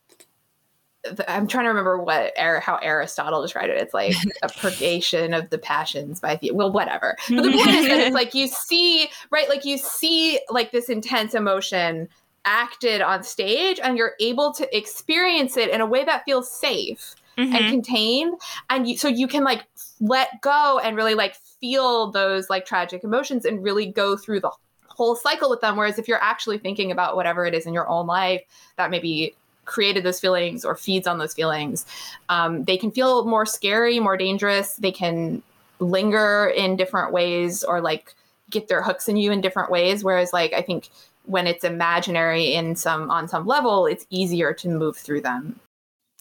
[1.28, 3.82] I'm trying to remember what how Aristotle described it.
[3.82, 7.18] It's like a purgation of the passions by the well, whatever.
[7.30, 9.50] But the point is that it's like you see, right?
[9.50, 12.10] Like you see like this intense emotion
[12.46, 17.16] acted on stage, and you're able to experience it in a way that feels safe
[17.38, 17.56] mm-hmm.
[17.56, 18.40] and contained,
[18.70, 19.66] and you, so you can like
[20.00, 24.52] let go and really like feel those like tragic emotions and really go through the
[24.88, 25.76] whole cycle with them.
[25.76, 28.42] Whereas if you're actually thinking about whatever it is in your own life
[28.78, 29.36] that maybe
[29.66, 31.86] created those feelings or feeds on those feelings,
[32.30, 34.76] um, they can feel more scary, more dangerous.
[34.76, 35.42] They can
[35.80, 38.14] linger in different ways or like
[38.50, 40.04] get their hooks in you in different ways.
[40.04, 40.90] Whereas, like, I think
[41.26, 45.60] when it's imaginary in some on some level, it's easier to move through them.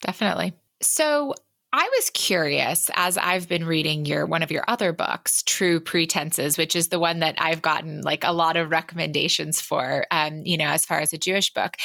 [0.01, 0.53] Definitely.
[0.81, 1.33] So
[1.77, 6.57] I was curious as I've been reading your one of your other books, True Pretenses,
[6.57, 10.55] which is the one that I've gotten like a lot of recommendations for, um, you
[10.55, 11.75] know, as far as a Jewish book,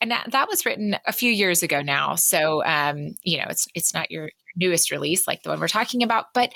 [0.00, 2.14] and that, that was written a few years ago now.
[2.14, 6.04] So, um, you know, it's it's not your newest release like the one we're talking
[6.04, 6.26] about.
[6.32, 6.52] But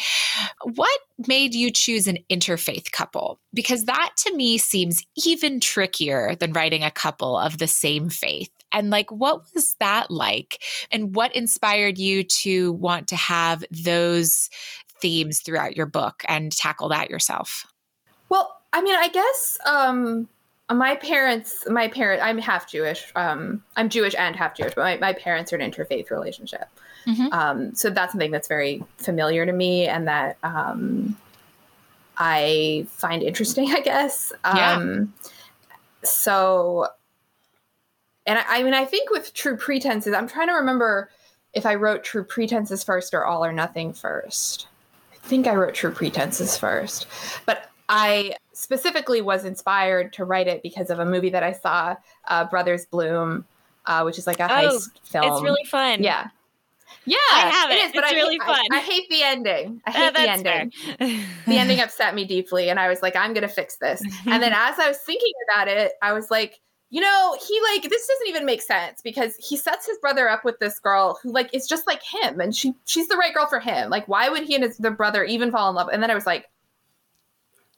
[0.62, 3.40] what made you choose an interfaith couple?
[3.52, 8.50] Because that to me seems even trickier than writing a couple of the same faith.
[8.74, 10.62] And like, what was that like?
[10.90, 14.50] And what inspired you to want to have those
[15.00, 17.66] themes throughout your book and tackle that yourself?
[18.28, 20.28] Well, I mean, I guess um,
[20.70, 23.12] my parents, my parent, I'm half Jewish.
[23.14, 26.68] Um, I'm Jewish and half Jewish, but my, my parents are an interfaith relationship.
[27.06, 27.32] Mm-hmm.
[27.32, 31.16] Um, so that's something that's very familiar to me and that um,
[32.16, 34.32] I find interesting, I guess.
[34.44, 34.72] Yeah.
[34.72, 35.14] Um,
[36.02, 36.88] so
[38.26, 41.10] and I, I mean, I think with True Pretenses, I'm trying to remember
[41.52, 44.66] if I wrote True Pretenses first or All or Nothing first.
[45.12, 47.06] I think I wrote True Pretenses first,
[47.46, 51.96] but I specifically was inspired to write it because of a movie that I saw,
[52.28, 53.44] uh, Brothers Bloom,
[53.86, 55.32] uh, which is like a oh, heist film.
[55.32, 56.02] It's really fun.
[56.02, 56.28] Yeah.
[57.06, 57.74] Yeah, I have it.
[57.74, 58.66] is, but It's I really hate, fun.
[58.72, 59.82] I, I hate the ending.
[59.86, 60.72] I Uh, hate the ending.
[61.46, 64.02] The ending upset me deeply, and I was like, I'm gonna fix this.
[64.26, 66.60] And then as I was thinking about it, I was like,
[66.90, 70.44] you know, he like this doesn't even make sense because he sets his brother up
[70.44, 73.46] with this girl who like is just like him, and she she's the right girl
[73.46, 73.90] for him.
[73.90, 75.88] Like, why would he and his the brother even fall in love?
[75.92, 76.50] And then I was like,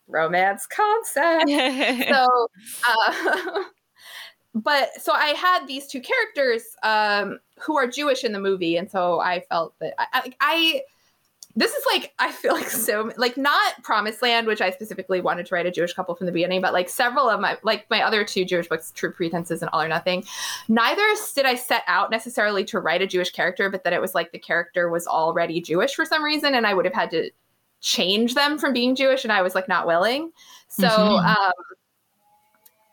[0.07, 1.49] romance concept.
[2.11, 2.49] so
[2.87, 3.63] uh,
[4.57, 8.91] but so i had these two characters um who are jewish in the movie and
[8.91, 10.81] so i felt that i, I, I
[11.57, 15.47] this is like i feel like so like not promised land which i specifically wanted
[15.47, 18.03] to write a jewish couple from the beginning but like several of my like my
[18.03, 20.23] other two jewish books true pretenses and all or nothing
[20.69, 21.03] neither
[21.35, 24.31] did i set out necessarily to write a jewish character but that it was like
[24.33, 27.31] the character was already jewish for some reason and i would have had to
[27.81, 30.31] change them from being jewish and i was like not willing
[30.69, 31.25] so Mhm.
[31.37, 31.53] um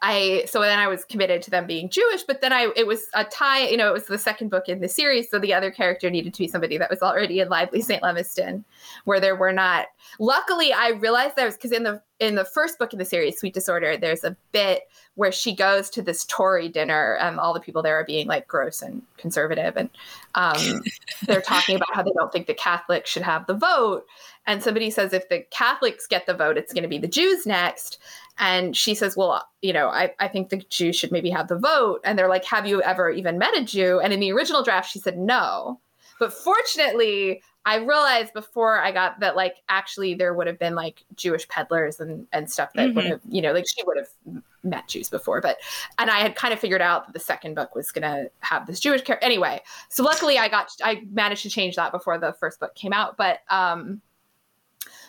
[0.06, 3.08] I so then I was committed to them being Jewish, but then I it was
[3.14, 5.72] a tie, you know, it was the second book in the series, so the other
[5.72, 8.04] character needed to be somebody that was already in Lively St.
[8.04, 8.66] Lemeston,
[9.06, 9.88] where there were not.
[10.20, 13.39] Luckily, I realized there was because in the in the first book in the series,
[13.39, 14.84] Sweet Disorder, there's a bit
[15.16, 18.45] where she goes to this Tory dinner, and all the people there are being like
[18.45, 19.89] gross and conservative, and
[20.36, 20.84] um,
[21.28, 24.06] they're talking about how they don't think the Catholics should have the vote,
[24.45, 27.45] and somebody says if the Catholics get the vote, it's going to be the Jews
[27.45, 27.99] next.
[28.38, 31.57] And she says, Well, you know, I, I think the Jews should maybe have the
[31.57, 32.01] vote.
[32.03, 33.99] And they're like, Have you ever even met a Jew?
[33.99, 35.79] And in the original draft, she said no.
[36.19, 41.03] But fortunately, I realized before I got that, like, actually, there would have been like
[41.15, 43.09] Jewish peddlers and, and stuff that would Mhm.
[43.09, 45.39] have, you know, like she would have met Jews before.
[45.39, 45.57] But,
[45.97, 48.67] and I had kind of figured out that the second book was going to have
[48.67, 49.25] this Jewish character.
[49.25, 52.91] Anyway, so luckily I got, I managed to change that before the first book came
[52.93, 53.15] out.
[53.15, 54.01] But, um,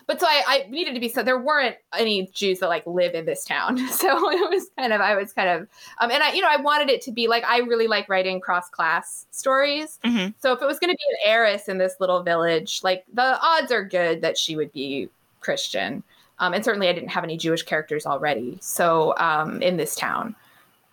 [0.07, 3.13] but so I, I needed to be so there weren't any Jews that like live
[3.13, 3.77] in this town.
[3.95, 5.67] So it was kind of I was kind of
[5.99, 8.39] um and I you know I wanted it to be like I really like writing
[8.39, 9.99] cross class stories.
[10.03, 10.33] Mhm.
[10.37, 13.39] So if it was going to be an heiress in this little village, like the
[13.41, 16.03] odds are good that she would be Christian.
[16.39, 18.57] Um, and certainly I didn't have any Jewish characters already.
[18.61, 20.35] So um, in this town.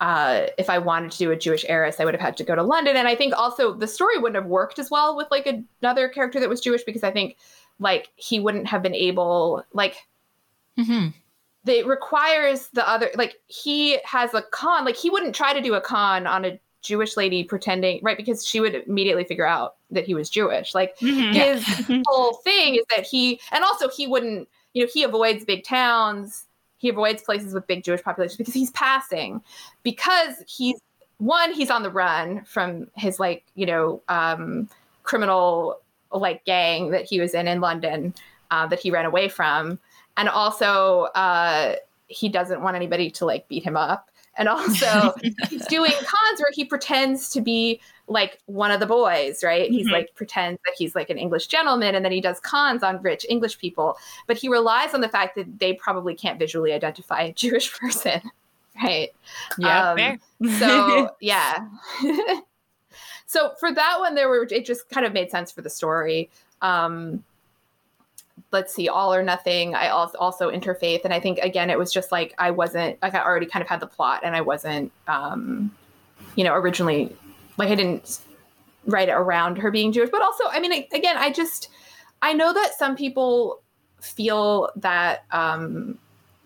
[0.01, 2.55] Uh, if I wanted to do a Jewish heiress, I would have had to go
[2.55, 2.97] to London.
[2.97, 5.47] And I think also the story wouldn't have worked as well with like
[5.81, 7.37] another character that was Jewish because I think
[7.79, 9.95] like he wouldn't have been able like
[10.77, 11.13] hmm
[11.65, 15.73] it requires the other like he has a con like he wouldn't try to do
[15.75, 18.17] a con on a jewish lady pretending right?
[18.17, 20.75] Because she would immediately figure out that he was jewish.
[20.75, 21.31] Like Mhm.
[21.31, 21.65] his
[22.05, 26.45] whole thing is that he and also he wouldn't you know he avoids big towns.
[26.77, 29.41] He avoids places with big jewish populations because he's passing.
[29.83, 30.77] Because he's
[31.19, 34.67] one he's on the run from his like you know um
[35.03, 35.79] criminal
[36.13, 38.13] like gang that he was in in london
[38.51, 39.79] uh, that he ran away from
[40.17, 41.75] and also uh
[42.07, 45.13] he doesn't want anybody to like beat him up and also
[45.49, 49.69] he's doing cons where he pretends to be like one of the boys, right?
[49.71, 49.91] He's Mhm.
[49.91, 53.25] like pretends that he's like an English gentleman and then he does cons on rich
[53.29, 53.95] English people,
[54.27, 58.21] but he relies on the fact that they probably can't visually identify a Jewish person,
[58.83, 59.09] right?
[59.57, 60.19] yeah, Um, fair.
[60.59, 61.65] So, yeah.
[63.33, 66.29] So for that one there were it just kind of made sense for the story.
[66.61, 67.23] Um
[68.51, 72.11] let's see all or nothing i also interfaith and i think again it was just
[72.11, 75.71] like i wasn't like i already kind of had the plot and i wasn't um
[76.35, 77.15] you know originally
[77.57, 78.21] like i didn't
[78.85, 81.69] write it around her being jewish but also i mean again i just
[82.21, 83.61] i know that some people
[84.01, 85.97] feel that um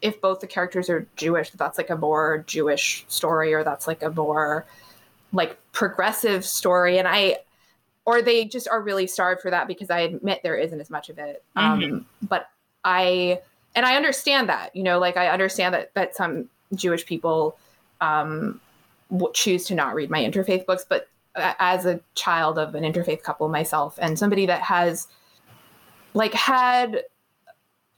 [0.02, 3.88] if both the characters are jewish that that's like a more jewish story or that's
[3.88, 4.66] like a more
[5.34, 7.38] like progressive story and i
[8.08, 11.10] or they just are really starved for that because I admit there isn't as much
[11.10, 11.44] of it.
[11.58, 12.50] Um, but
[12.86, 13.42] I
[13.76, 17.58] and I understand that, you know, like I understand that that some Jewish people
[18.00, 18.62] um,
[19.34, 20.86] choose to not read my interfaith books.
[20.88, 25.10] But as a child of an interfaith couple myself, and somebody that has
[26.14, 27.04] like had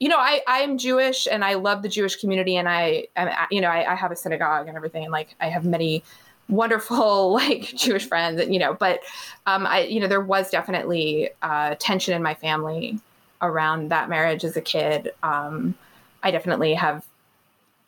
[0.00, 3.60] you know, I I'm Jewish and I love the Jewish community and I am you
[3.60, 6.02] know I, I have a synagogue and everything and like I have many
[6.50, 9.00] wonderful like Jewish friends you know but
[9.46, 12.98] um I you know there was definitely uh tension in my family
[13.42, 15.12] around that marriage as a kid.
[15.22, 15.74] Um
[16.22, 17.04] I definitely have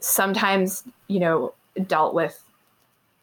[0.01, 1.55] sometimes you know
[1.87, 2.43] dealt with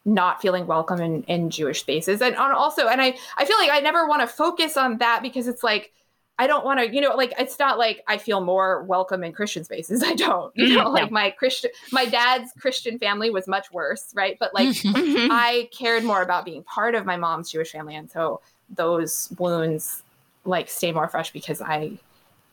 [0.05, 2.21] not feeling welcome in, in Jewish spaces.
[2.21, 5.21] And on also and I I feel like I never want to focus on that
[5.21, 5.91] because it's like
[6.39, 9.33] I don't want to, you know, like it's not like I feel more welcome in
[9.33, 10.01] Christian spaces.
[10.05, 14.11] I don't, you know, Mhm, like my Christian, my dad's Christian family was much worse,
[14.15, 14.37] right?
[14.39, 15.27] But like Mhm.
[15.29, 20.01] I cared more about being part of my mom's Jewish family, and so those wounds
[20.45, 21.91] like stay more fresh because I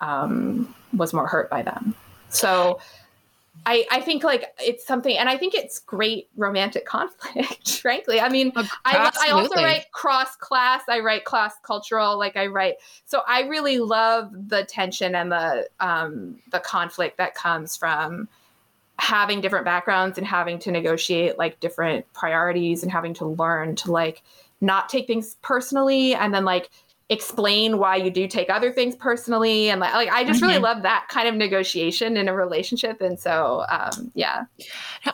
[0.01, 1.95] um, was more hurt by them.
[2.29, 2.81] So
[3.65, 7.79] I, I think like it's something, and I think it's great romantic conflict.
[7.81, 8.53] frankly, I mean,
[8.85, 10.83] I, I also write cross class.
[10.89, 12.19] I write class cultural.
[12.19, 12.77] Like I write,
[13.07, 18.29] so I really love the tension and the um, the conflict that comes from
[18.99, 23.93] having different backgrounds and having to negotiate like different priorities and having to learn to
[23.93, 24.23] like
[24.61, 26.71] not take things personally and then like
[27.09, 30.49] explain why you do take other things personally and like, like i just mm-hmm.
[30.49, 34.45] really love that kind of negotiation in a relationship and so um, yeah.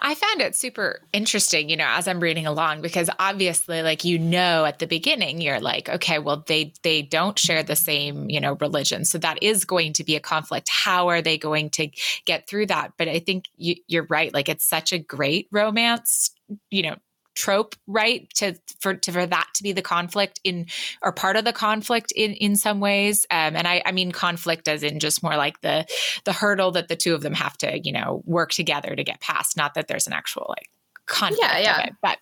[0.00, 4.18] I found it super interesting you know as i'm reading along because obviously like you
[4.18, 8.40] know at the beginning you're like okay well they they don't share the same you
[8.40, 9.04] know religion.
[9.04, 10.68] So that is going to be a conflict.
[10.70, 11.88] How are they going to
[12.24, 12.92] get through that?
[12.96, 16.30] But i think you, you're right like it's such a great romance
[16.70, 16.96] you know
[17.34, 20.66] trope right to for to, for that to be the conflict in
[21.02, 24.68] or part of the conflict in in some ways um, and i i mean conflict
[24.68, 25.86] as in just more like the
[26.24, 29.20] the hurdle that the two of them have to you know work together to get
[29.20, 30.68] past not that there's an actual like
[31.06, 31.88] conflict yeah, yeah.
[32.00, 32.18] But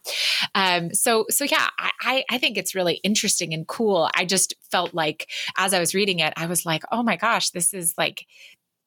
[0.55, 4.09] um, so so yeah, I I think it's really interesting and cool.
[4.15, 7.51] I just felt like as I was reading it, I was like, oh my gosh,
[7.51, 8.27] this is like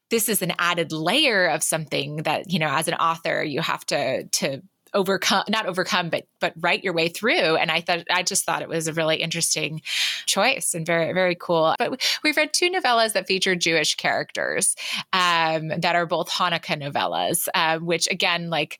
[0.09, 3.85] this is an added layer of something that you know as an author you have
[3.87, 4.61] to to
[4.93, 7.55] overcome not overcome but but write your way through.
[7.55, 9.81] And i thought i just thought it was a really interesting
[10.25, 11.75] choice and very very cool.
[11.77, 14.75] But we've read two novellas that feature jewish characters
[15.11, 18.79] um, that are both hanukkah novellas um, which again like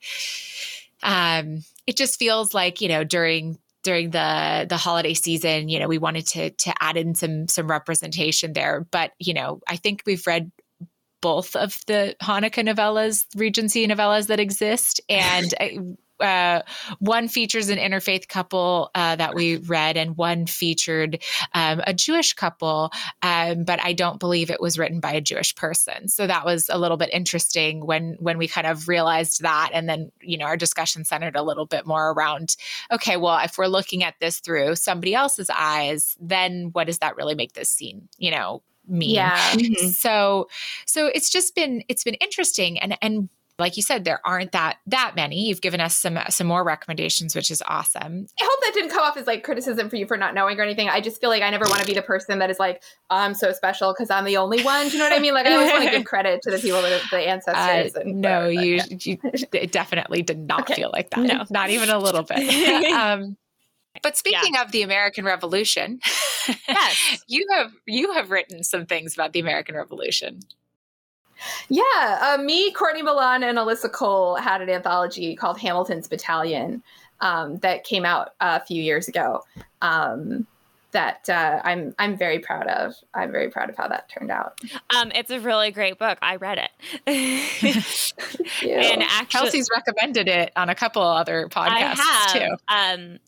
[1.02, 5.88] um, it just feels like you know during during the the holiday season you know
[5.88, 8.86] we wanted to to add in some some representation there.
[8.90, 10.50] But you know i think we've read
[11.24, 15.00] both of the Hanukkah novellas, Regency novellas that exist.
[15.08, 15.54] And
[16.20, 16.62] uh,
[16.98, 21.22] one features an interfaith couple uh, that we read, and one featured
[21.54, 22.90] um, a Jewish couple,
[23.22, 26.08] um, but I don't believe it was written by a Jewish person.
[26.08, 29.88] So that was a little bit interesting when when we kind of realized that, and
[29.88, 32.56] then you know our discussion centered a little bit more around,
[32.92, 37.16] okay, well, if we're looking at this through somebody else's eyes, then what does that
[37.16, 39.14] really make this scene, you know, mean?
[39.14, 39.38] Yeah.
[39.52, 39.88] Mm-hmm.
[39.88, 40.48] So
[40.86, 43.28] so it's just been it's been interesting, and and
[43.58, 45.46] like you said, there aren't that that many.
[45.46, 48.26] You've given us some some more recommendations, which is awesome.
[48.40, 50.62] I hope that didn't come off as like criticism for you for not knowing or
[50.62, 50.88] anything.
[50.88, 53.34] I just feel like I never want to be the person that is like, I'm
[53.34, 54.88] so special because I'm the only one.
[54.88, 55.34] Do you know what I mean?
[55.34, 57.94] Like I always want to give credit to the people that the ancestors.
[57.94, 59.18] Uh, and no, you, you
[59.52, 60.74] it definitely did not okay.
[60.74, 61.20] feel like that.
[61.20, 62.38] No, not even a little bit.
[62.92, 63.36] um,
[64.02, 64.62] but speaking yeah.
[64.62, 66.00] of the American Revolution,
[66.68, 70.40] yes, you have you have written some things about the American Revolution.
[71.68, 71.82] Yeah,
[72.38, 76.82] uh, me, Courtney Milan, and Alyssa Cole had an anthology called Hamilton's Battalion
[77.20, 79.42] um, that came out a few years ago.
[79.82, 80.46] Um,
[80.94, 82.94] that uh, I'm I'm very proud of.
[83.12, 84.58] I'm very proud of how that turned out.
[84.96, 86.18] Um, it's a really great book.
[86.22, 86.70] I read it,
[88.62, 92.56] and actually, Kelsey's recommended it on a couple other podcasts too.
[92.68, 93.18] Um,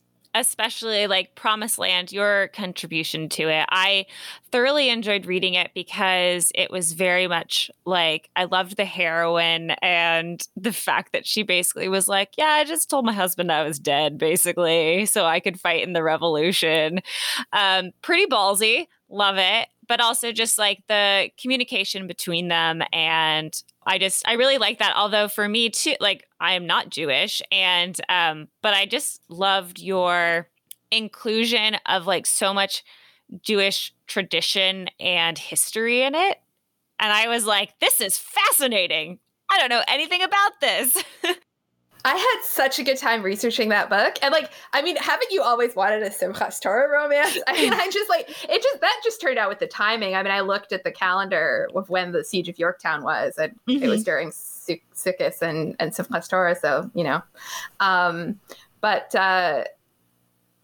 [0.40, 3.66] especially like Promised Land, your contribution to it.
[3.70, 4.06] I
[4.52, 10.46] thoroughly enjoyed reading it because it was very much like I loved the heroine and
[10.56, 13.78] the fact that she basically was like, Yeah, I just told my husband I was
[13.78, 17.00] dead, basically, so I could fight in the revolution.
[17.52, 19.68] Um, pretty ballsy, love it.
[19.88, 24.94] But also just like the communication between them and I just I really like that.
[24.96, 29.80] Although for me too, like I am not Jewish, and um, but I just loved
[29.80, 30.48] your
[30.90, 32.84] inclusion of like so much
[33.42, 36.38] Jewish tradition and history in it.
[36.98, 39.18] And I was like, this is fascinating.
[39.50, 41.04] I don't know anything about this.
[42.06, 44.14] I had such a good time researching that book.
[44.22, 47.36] And like, I mean, haven't you always wanted a Simchas Torah romance?
[47.48, 50.14] I mean, I just like it just that just turned out with the timing.
[50.14, 53.52] I mean, I looked at the calendar of when the siege of Yorktown was, and
[53.68, 53.82] mm-hmm.
[53.82, 54.04] it was mm-hmm.
[54.04, 56.54] during Sukkot and, and Simchas Torah.
[56.54, 57.22] So, you know.
[57.80, 58.38] Um,
[58.80, 59.64] but uh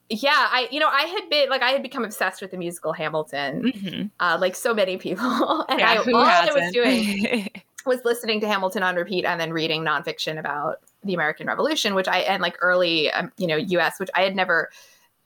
[0.09, 2.93] yeah, I you know I had been like I had become obsessed with the musical
[2.93, 4.07] Hamilton, mm-hmm.
[4.21, 6.57] uh, like so many people, and yeah, I all hasn't?
[6.57, 7.49] I was doing
[7.87, 12.09] was listening to Hamilton on repeat and then reading nonfiction about the American Revolution, which
[12.09, 14.71] I and like early, um, you know, U.S., which I had never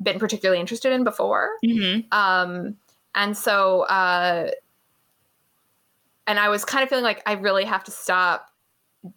[0.03, 1.51] been particularly interested in before.
[1.65, 2.07] Mm-hmm.
[2.17, 2.77] Um,
[3.15, 4.51] and so, uh,
[6.27, 8.51] and I was kind of feeling like I really have to stop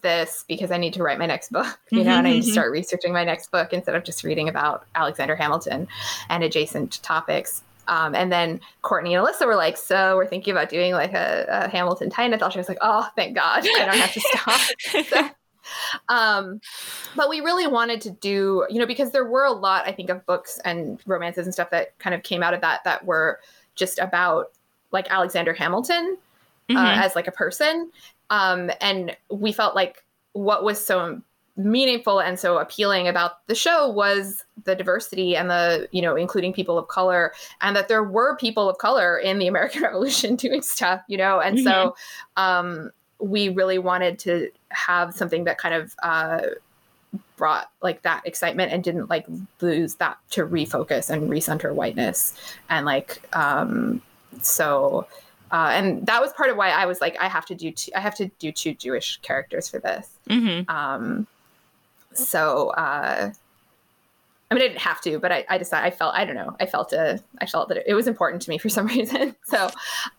[0.02, 2.42] this because I need to write my next book, you know, mm-hmm, and I need
[2.42, 2.54] to mm-hmm.
[2.54, 5.88] start researching my next book instead of just reading about Alexander Hamilton
[6.30, 7.64] and adjacent topics.
[7.88, 11.46] Um, and then Courtney and Alyssa were like, "So we're thinking about doing like a,
[11.50, 14.20] a Hamilton tie-in." I thought she was like, "Oh, thank God, I don't have to
[14.20, 14.62] stop."
[15.08, 15.30] so,
[16.10, 16.62] um,
[17.16, 20.10] but we really wanted to do, you know, because there were a lot, I think,
[20.10, 23.40] of books and romances and stuff that kind of came out of that that were
[23.76, 24.52] just about
[24.92, 26.18] like Alexander Hamilton
[26.70, 26.78] uh, mm-hmm.
[26.78, 27.92] uh, as like a person.
[28.30, 30.04] Um, and we felt like
[30.34, 31.22] what was so
[31.60, 36.54] meaningful and so appealing about the show was the diversity and the you know including
[36.54, 40.62] people of color and that there were people of color in the american revolution doing
[40.62, 41.68] stuff you know and mm-hmm.
[41.68, 41.96] so
[42.38, 46.42] um we really wanted to have something that kind of uh
[47.38, 49.26] brought like that excitement and didn't like
[49.62, 52.34] lose that to refocus and recenter whiteness
[52.70, 54.02] and like um
[54.42, 55.08] so
[55.52, 57.92] uh, and that was part of why I was like, I have to do two,
[57.96, 60.08] I have to do two Jewish characters for this.
[60.30, 60.70] Mm-hmm.
[60.70, 61.28] Um,
[62.14, 63.32] so uh,
[64.52, 66.56] I mean, I didn't have to, but I, I decided I felt I don't know
[66.60, 69.36] I felt a I felt that it was important to me for some reason.
[69.46, 69.70] So,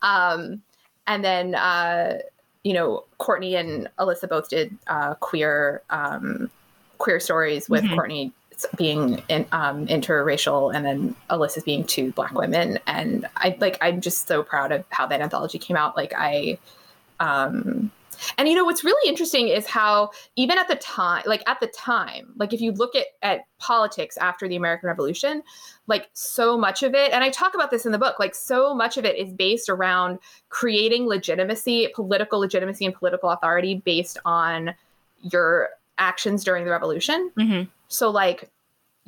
[0.02, 0.62] um,
[1.06, 2.18] and then uh,
[2.62, 6.50] you know Courtney and Alyssa both did uh, queer um,
[6.98, 7.94] queer stories with mm-hmm.
[7.94, 8.32] Courtney
[8.76, 14.00] being in, um, interracial and then Alyssa being two black women, and I like I'm
[14.00, 15.96] just so proud of how that anthology came out.
[15.96, 16.58] Like I.
[17.18, 17.90] Um,
[18.38, 21.66] and you know what's really interesting is how even at the time, like at the
[21.68, 25.42] time, like if you look at at politics after the American Revolution,
[25.86, 28.74] like so much of it, and I talk about this in the book, like so
[28.74, 34.74] much of it is based around creating legitimacy, political legitimacy, and political authority based on
[35.22, 37.30] your actions during the revolution.
[37.38, 37.70] Mm-hmm.
[37.88, 38.50] So like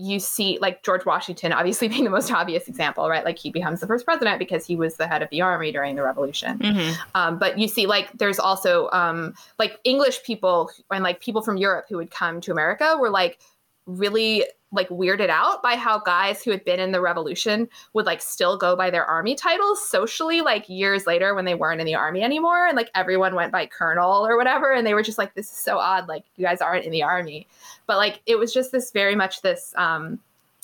[0.03, 3.25] you see like George Washington obviously being the most obvious example, right?
[3.25, 5.95] Like he becomes the first president because he was the head of the army during
[5.95, 6.59] the revolution.
[6.59, 7.01] Mm-hmm.
[7.15, 11.57] Um, but you see like there's also um, like English people and like people from
[11.57, 13.39] Europe who would come to America were like
[13.87, 18.23] really like weirded out by how guys who had been in the revolution would like
[18.23, 21.95] still go by their army titles socially like years later when they weren't in the
[21.95, 25.35] army anymore and like everyone went by colonel or whatever and they were just like
[25.35, 27.47] this is so odd like you guys aren't in the army.
[27.87, 30.19] But like it was just this very much this um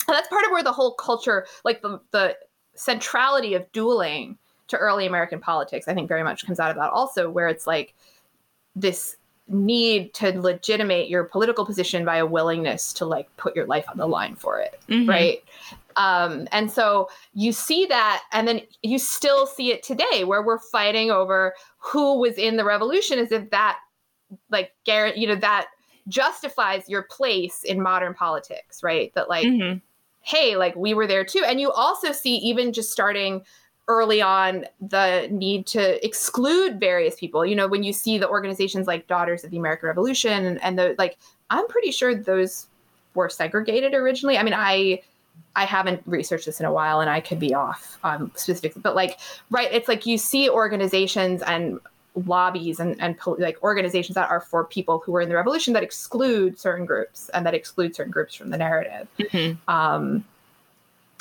[0.07, 2.35] that's part of where the whole culture like the the
[2.73, 4.37] centrality of dueling
[4.67, 7.67] to early american politics i think very much comes out of that also where it's
[7.67, 7.93] like
[8.75, 9.17] this
[9.49, 13.97] need to legitimate your political position by a willingness to like put your life on
[13.97, 15.09] the line for it mm-hmm.
[15.09, 15.43] right
[15.95, 20.59] um, and so you see that and then you still see it today where we're
[20.59, 23.79] fighting over who was in the revolution as if that
[24.49, 25.67] like you know that
[26.07, 29.77] justifies your place in modern politics right that like mm-hmm.
[30.21, 33.41] hey like we were there too and you also see even just starting
[33.89, 37.45] early on the need to exclude various people.
[37.45, 40.79] You know, when you see the organizations like Daughters of the American Revolution and, and
[40.79, 41.17] the like,
[41.49, 42.67] I'm pretty sure those
[43.15, 44.37] were segregated originally.
[44.37, 45.01] I mean, I
[45.55, 48.95] I haven't researched this in a while, and I could be off um, specifically, but
[48.95, 49.19] like,
[49.49, 49.69] right?
[49.73, 51.79] It's like you see organizations and
[52.25, 55.83] lobbies and, and like organizations that are for people who were in the revolution that
[55.83, 59.07] exclude certain groups and that exclude certain groups from the narrative.
[59.19, 59.69] Mm-hmm.
[59.71, 60.23] Um,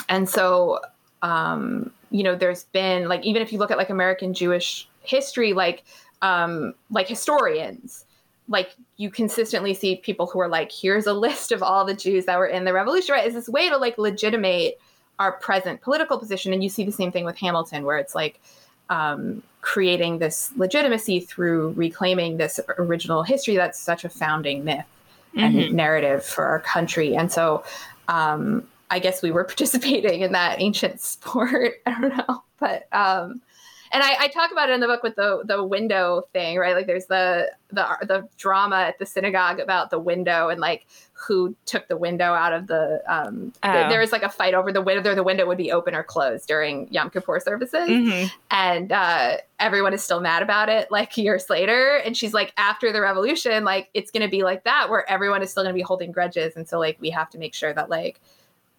[0.09, 0.81] and so
[1.23, 5.53] um, you know, there's been like even if you look at like American Jewish history,
[5.53, 5.85] like
[6.23, 8.05] um, like historians,
[8.49, 12.25] like you consistently see people who are like, here's a list of all the Jews
[12.27, 13.27] that were in the revolution, right?
[13.27, 14.81] It's this way to like legitimate
[15.19, 16.53] our present political position.
[16.53, 18.41] And you see the same thing with Hamilton, where it's like
[18.89, 24.87] um, creating this legitimacy through reclaiming this original history that's such a founding myth
[25.35, 25.59] mm-hmm.
[25.59, 27.17] and narrative for our country.
[27.17, 27.65] And so
[28.09, 31.75] um, I guess we were participating in that ancient sport.
[31.87, 33.43] I don't know, but um,
[33.91, 36.75] and I, I, talk about it in the book with the the window thing, right?
[36.75, 41.55] Like there's the the the drama at the synagogue about the window and like who
[41.67, 43.73] took the window out of the um oh.
[43.73, 46.03] the, there was like a fight over the window the window would be open or
[46.03, 48.27] closed during Yom Kippur services mm-hmm.
[48.51, 52.93] and uh everyone is still mad about it like years later and she's like after
[52.93, 55.79] the revolution like it's going to be like that where everyone is still going to
[55.79, 58.21] be holding grudges and so like we have to make sure that like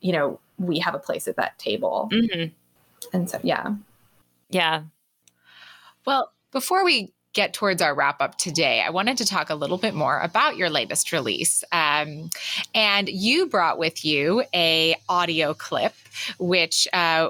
[0.02, 2.10] you know, we have a place at that table.
[2.12, 2.54] Mm-hmm.
[3.14, 3.76] And so, yeah.
[4.50, 4.84] Yeah.
[6.06, 9.78] Well, before we get towards our wrap up today, I wanted to talk a little
[9.78, 11.64] bit more about your latest release.
[11.72, 12.30] Um,
[12.74, 15.94] and you brought with you a audio clip,
[16.40, 17.30] which uh,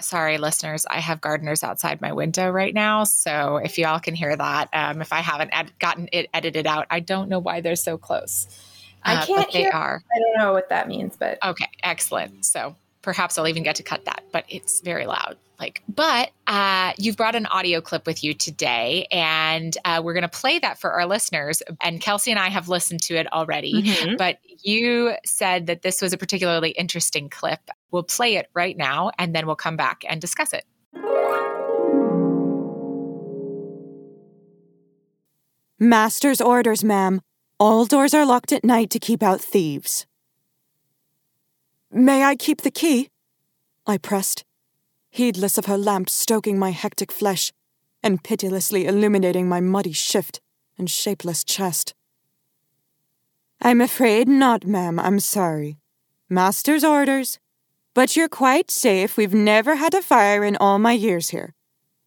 [0.00, 4.36] sorry listeners i have gardeners outside my window right now so if y'all can hear
[4.36, 7.74] that um, if i haven't ed- gotten it edited out i don't know why they're
[7.74, 8.46] so close
[9.02, 9.52] I uh, can't.
[9.52, 10.02] they hear, are.
[10.14, 12.44] I don't know what that means, but okay, excellent.
[12.44, 15.36] So perhaps I'll even get to cut that, but it's very loud.
[15.58, 20.22] Like, but uh, you've brought an audio clip with you today, and uh, we're going
[20.22, 21.62] to play that for our listeners.
[21.80, 24.16] And Kelsey and I have listened to it already, mm-hmm.
[24.16, 27.58] but you said that this was a particularly interesting clip.
[27.90, 30.64] We'll play it right now, and then we'll come back and discuss it.
[35.80, 37.20] Master's orders, ma'am.
[37.60, 40.06] All doors are locked at night to keep out thieves.
[41.90, 43.08] May I keep the key?
[43.84, 44.44] I pressed,
[45.10, 47.52] heedless of her lamp stoking my hectic flesh
[48.00, 50.40] and pitilessly illuminating my muddy shift
[50.78, 51.94] and shapeless chest.
[53.60, 55.00] I'm afraid not, ma'am.
[55.00, 55.78] I'm sorry.
[56.28, 57.40] Master's orders.
[57.92, 59.16] But you're quite safe.
[59.16, 61.54] We've never had a fire in all my years here.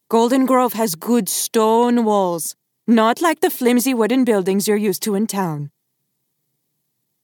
[0.08, 2.56] Golden Grove has good stone walls,
[2.92, 5.72] not like the flimsy wooden buildings you're used to in town.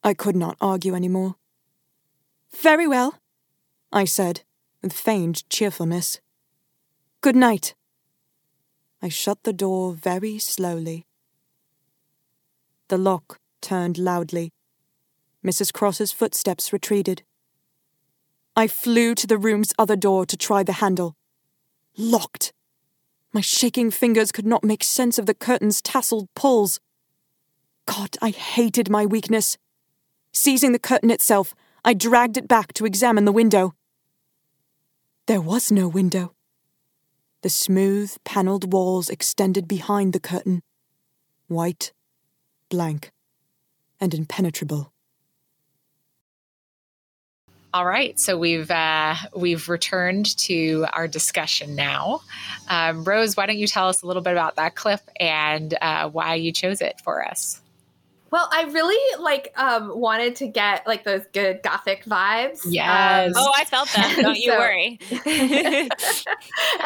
[0.04, 1.36] I could not argue any more.
[2.56, 3.20] Very well,
[3.92, 4.42] I said,
[4.82, 6.20] with feigned cheerfulness.
[7.22, 7.76] Good night.
[9.02, 11.06] I shut the door very slowly.
[12.88, 14.54] The lock turned loudly.
[15.46, 15.74] Mrs.
[15.74, 17.24] Cross's footsteps retreated.
[18.56, 21.16] I flew to the room's other door to try the handle.
[21.98, 22.54] Locked.
[23.34, 26.80] My shaking fingers could not make sense of the curtain's tasseled pulls.
[27.86, 29.58] God, I hated my weakness.
[30.34, 31.54] Seizing the curtain itself,
[31.84, 33.74] I dragged it back to examine the window.
[35.26, 36.34] There was no window.
[37.44, 40.64] The smooth, panelled walls extended behind the curtain,
[41.48, 41.94] white,
[42.70, 43.12] blank,
[44.00, 44.92] and impenetrable.
[47.78, 52.22] All right, so we've uh, we've returned to our discussion now.
[52.68, 56.10] Um, Rose, why don't you tell us a little bit about that clip and uh,
[56.10, 57.62] why you chose it for us?
[58.32, 62.62] Well, I really like um wanted to get like those good gothic vibes.
[62.68, 63.28] Yes.
[63.38, 64.18] Um, Oh, I felt that.
[64.24, 65.00] Don't you So- worry.
[65.12, 65.92] and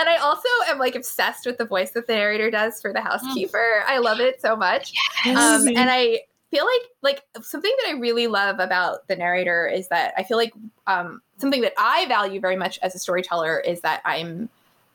[0.10, 3.82] I also am like obsessed with the voice that the narrator does for the housekeeper.
[3.88, 4.92] I love it so much.
[5.26, 6.20] Um, and I
[6.52, 10.38] feel like like something that I really love about the narrator is that I feel
[10.38, 10.54] like
[10.86, 14.50] um, something that I value very much as a storyteller is that I'm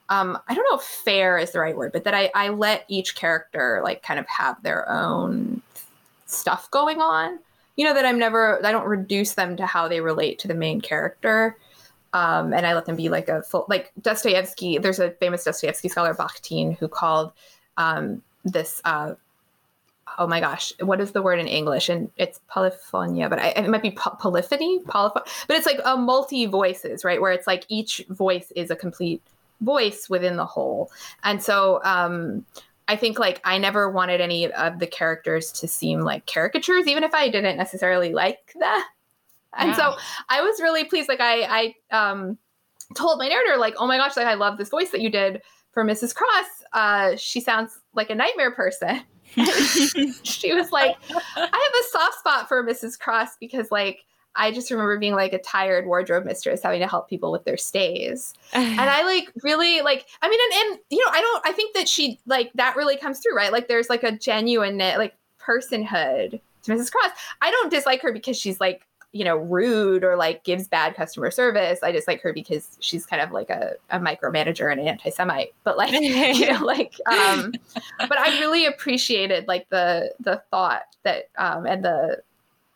[0.08, 2.84] um, I don't know if fair is the right word, but that I, I let
[2.86, 5.62] each character like kind of have their own
[6.26, 7.40] stuff going on.
[7.76, 10.54] You know that I'm never I don't reduce them to how they relate to the
[10.54, 11.56] main character.
[12.12, 14.78] Um, and I let them be like a full like Dostoevsky.
[14.78, 17.32] There's a famous Dostoevsky scholar Bakhtin who called
[17.78, 19.14] um, this uh,
[20.18, 21.88] oh my gosh, what is the word in English?
[21.88, 25.12] And it's polyphonia, but I, it might be po- polyphony, polyph-
[25.46, 27.20] but it's like a multi voices, right?
[27.20, 29.22] Where it's like each voice is a complete
[29.60, 30.90] voice within the whole.
[31.24, 32.44] And so um,
[32.88, 37.04] I think like I never wanted any of the characters to seem like caricatures, even
[37.04, 38.88] if I didn't necessarily like that.
[39.58, 39.96] And so
[40.28, 41.08] I was really pleased.
[41.08, 42.36] Like I, I um,
[42.94, 45.42] told my narrator, like, oh my gosh, like I love this voice that you did
[45.72, 46.14] for Mrs.
[46.14, 46.46] Cross.
[46.72, 49.02] Uh, she sounds like a nightmare person.
[50.22, 52.98] she was like, I have a soft spot for Mrs.
[52.98, 54.04] Cross because like
[54.36, 57.56] I just remember being like a tired wardrobe mistress having to help people with their
[57.56, 58.34] stays.
[58.52, 61.74] And I like really like I mean and, and you know, I don't I think
[61.74, 63.52] that she like that really comes through, right?
[63.52, 66.92] Like there's like a genuine like personhood to Mrs.
[66.92, 67.12] Cross.
[67.40, 68.86] I don't dislike her because she's like
[69.16, 73.06] you know rude or like gives bad customer service i just like her because she's
[73.06, 75.54] kind of like a, a micromanager and an anti-semite.
[75.64, 77.52] But like you know like um
[77.98, 82.22] but i really appreciated like the the thought that um and the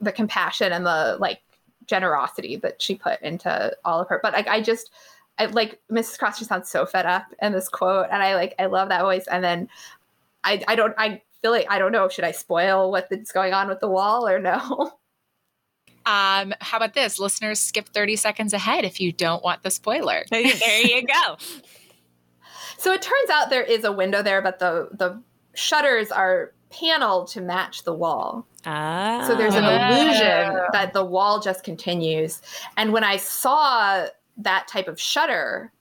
[0.01, 1.43] the compassion and the like
[1.87, 4.21] generosity that she put into all of her.
[4.23, 4.91] But like i just
[5.39, 8.55] i like mrs cross just sounds so fed up in this quote and i like
[8.59, 9.27] i love that voice.
[9.27, 9.69] And then
[10.45, 13.69] i i don't i feel like i don't know should i spoil what's going on
[13.69, 14.93] with the wall or no
[16.11, 17.21] Um, how about this?
[17.21, 20.25] Listeners, skip 30 seconds ahead if you don't want the spoiler.
[20.31, 21.37] there you go.
[22.79, 25.23] So it turns out there is a window there, but the the
[25.55, 28.47] shutters are paneled to match the wall.
[28.67, 29.25] Ah.
[29.27, 32.43] So there's an illusion that the wall just continues.
[32.77, 34.07] And when I saw
[34.39, 35.73] that type of shutter,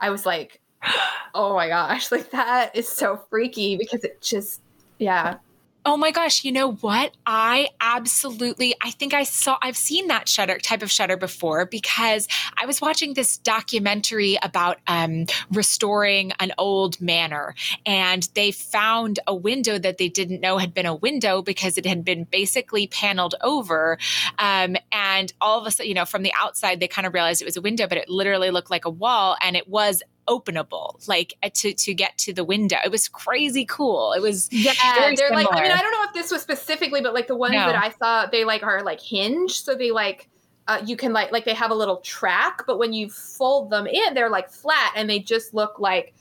[0.00, 0.60] I was like,
[1.34, 4.60] "Oh my gosh, like that is so freaky because it just
[4.98, 5.36] yeah.
[5.84, 7.10] Oh my gosh, you know what?
[7.26, 12.28] I absolutely I think I saw I've seen that shutter type of shutter before because
[12.56, 19.34] I was watching this documentary about um restoring an old manor and they found a
[19.34, 23.34] window that they didn't know had been a window because it had been basically paneled
[23.40, 23.98] over
[24.38, 27.42] um and all of a sudden you know from the outside they kind of realized
[27.42, 30.00] it was a window but it literally looked like a wall and it was
[30.32, 34.48] openable like uh, to to get to the window it was crazy cool it was
[34.52, 35.46] Yeah, Very they're like.
[35.50, 35.72] I mean.
[35.72, 37.66] I don't know if this was specifically, but like the ones No.
[37.66, 40.28] that I saw, they like are like hinge, so they like
[40.68, 43.86] uh, you can like like they have a little track, but when you fold them
[43.86, 46.14] in, they're like flat, and they just look like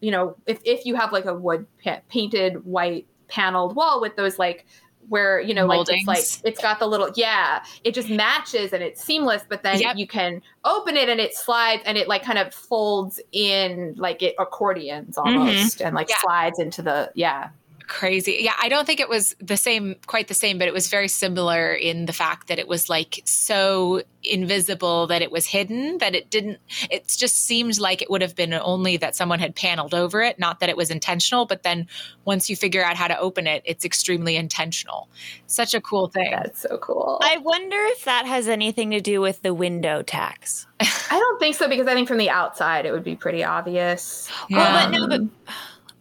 [0.00, 4.14] you know if if you have like a wood pa- painted white paneled wall with
[4.16, 4.66] those like
[5.08, 8.82] where you know like it's like it's got the little yeah it just matches and
[8.82, 9.96] it's seamless but then Yep.
[9.96, 14.22] you can open it and it slides and it like kind of folds in like
[14.22, 15.38] it accordions mm-hmm.
[15.38, 16.16] almost and like Yeah.
[16.20, 17.50] slides into the yeah
[17.86, 18.38] crazy.
[18.40, 21.08] Yeah, I don't think it was the same, quite the same, but it was very
[21.08, 26.14] similar in the fact that it was like so invisible that it was hidden that
[26.14, 26.58] it didn't,
[26.90, 30.38] it just seemed like it would have been only that someone had paneled over it,
[30.38, 31.46] not that it was intentional.
[31.46, 31.86] But then
[32.24, 35.08] once you figure out how to open it, it's extremely intentional.
[35.46, 36.30] Such a cool thing.
[36.32, 37.18] That's so cool.
[37.22, 40.66] I wonder if that has anything to do with the window tax.
[40.80, 44.30] I don't think so because I think from the outside it would be pretty obvious.
[44.48, 45.30] Well, oh, but no, but um,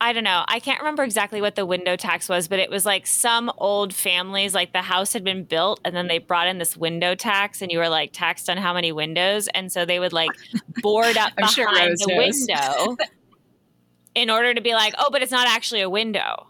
[0.01, 0.43] I don't know.
[0.47, 3.93] I can't remember exactly what the window tax was, but it was like some old
[3.93, 7.61] families, like the house had been built and then they brought in this window tax
[7.61, 9.47] and you were like taxed on how many windows.
[9.53, 10.31] And so they would like
[10.81, 12.47] board up I'm sure behind the knows.
[12.47, 12.97] window
[14.13, 16.47] in order to be like, oh, but it's not actually a window.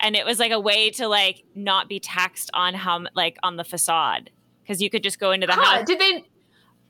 [0.00, 3.56] And it was like a way to like not be taxed on how like on
[3.56, 4.30] the facade
[4.62, 5.86] because you could just go into the Huh, house.
[5.86, 6.24] did they?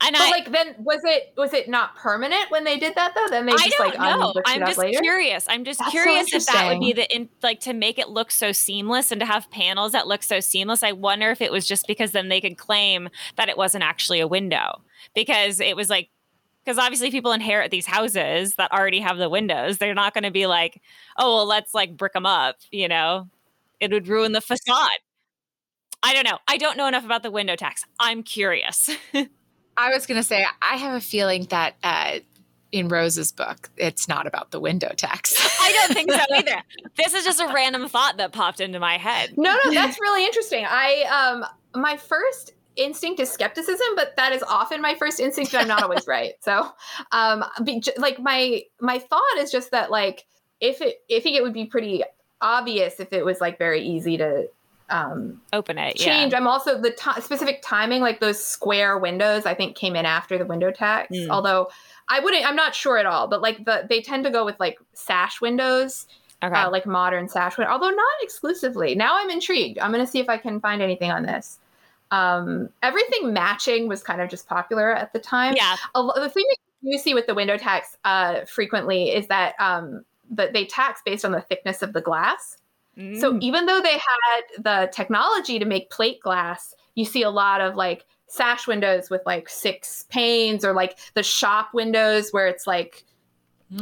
[0.03, 3.15] And But I, like, then was it was it not permanent when they did that
[3.15, 3.27] though?
[3.29, 4.33] Then they I just don't like know.
[4.47, 4.99] I'm just later.
[5.01, 5.47] curious.
[5.49, 8.09] I'm just That's so curious if that would be the in, like to make it
[8.09, 10.83] look so seamless and to have panels that look so seamless.
[10.83, 14.21] I wonder if it was just because then they could claim that it wasn't actually
[14.21, 14.81] a window
[15.15, 16.09] because it was like
[16.65, 19.79] because obviously people inherit these houses that already have the windows.
[19.79, 20.81] They're not going to be like,
[21.19, 22.57] oh well, let's like brick them up.
[22.71, 23.29] You know,
[23.81, 24.89] it would ruin the facade.
[26.03, 26.39] I don't know.
[26.49, 27.85] I don't know enough about the window tax.
[27.99, 28.91] I'm curious.
[29.77, 32.19] I was going to say, I have a feeling that uh,
[32.73, 35.35] in Rose's book, it's not about the window tax.
[35.61, 36.63] I don't think so either.
[36.97, 39.37] This is just a random thought that popped into my head.
[39.37, 40.67] No, no, that's really interesting.
[40.69, 41.45] I um
[41.81, 45.83] my first instinct is skepticism, but that is often my first instinct, and I'm not
[45.83, 46.35] always right.
[46.41, 46.69] So,
[47.13, 50.27] um, be, j- like my my thought is just that like
[50.61, 52.03] if it if it would be pretty
[52.41, 54.49] obvious if it was like very easy to
[54.91, 55.97] um Open it.
[55.97, 56.35] change.
[56.35, 60.37] I'm also the ti specific timing, like those square windows, I think came in after
[60.39, 61.11] the window tax.
[61.15, 61.29] Mm.
[61.31, 61.69] Although
[62.09, 64.59] I wouldn't, I'm not sure at all, but like the they tend to go with
[64.61, 66.07] like sash windows
[66.43, 66.55] Okay.
[66.55, 68.95] uh, like modern sash window, although not exclusively.
[68.95, 69.79] Now I'm intrigued.
[69.79, 71.59] I'm going to see if I can find anything on this.
[72.11, 75.55] Um, everything matching was kind of just popular at the time.
[75.57, 75.77] yeah.
[75.95, 80.05] A the thing that you see with the window tax uh, frequently is that um,
[80.31, 82.57] that they tax based on the thickness of the glass.
[83.13, 83.43] So Mm.
[83.43, 87.75] even though they had the technology to make plate glass, you see a lot of
[87.77, 93.05] like sash windows with like six panes or like the shop windows where it's like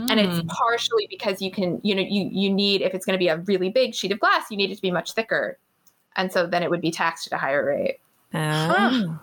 [0.08, 0.48] and it's Mm.
[0.48, 3.38] partially because you can you know you you need if it's going to be a
[3.38, 5.58] really big sheet of glass you need it to be much thicker
[6.16, 7.98] and so then it would be taxed at a higher rate
[8.34, 9.18] Oh.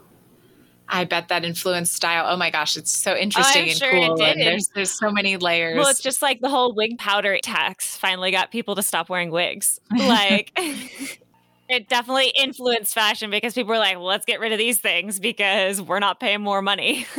[0.88, 2.26] I bet that influenced style.
[2.28, 4.24] Oh my gosh, it's so interesting I'm and sure it cool.
[4.24, 5.78] And there's there's so many layers.
[5.78, 9.32] Well, it's just like the whole wig powder tax finally got people to stop wearing
[9.32, 9.80] wigs.
[9.98, 10.52] Like,
[11.70, 15.20] it definitely influenced fashion because people were like, well, let's get rid of these things
[15.20, 17.08] because we're not paying more money.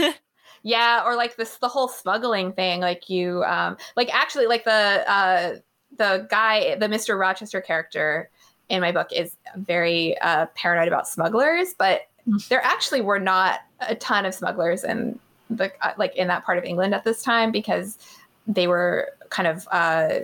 [0.66, 5.04] yeah or like this the whole smuggling thing like you um like actually like the
[5.08, 5.54] uh
[5.96, 8.28] the guy the mr rochester character
[8.68, 12.08] in my book is very uh paranoid about smugglers but
[12.48, 15.18] there actually were not a ton of smugglers in
[15.50, 17.98] the uh, like in that part of england at this time because
[18.46, 20.18] they were kind of uh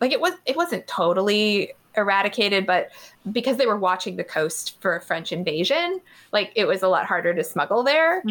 [0.00, 2.90] like it was it wasn't totally eradicated but
[3.32, 6.00] because they were watching the coast for a french invasion
[6.32, 8.22] like it was a lot harder to smuggle there.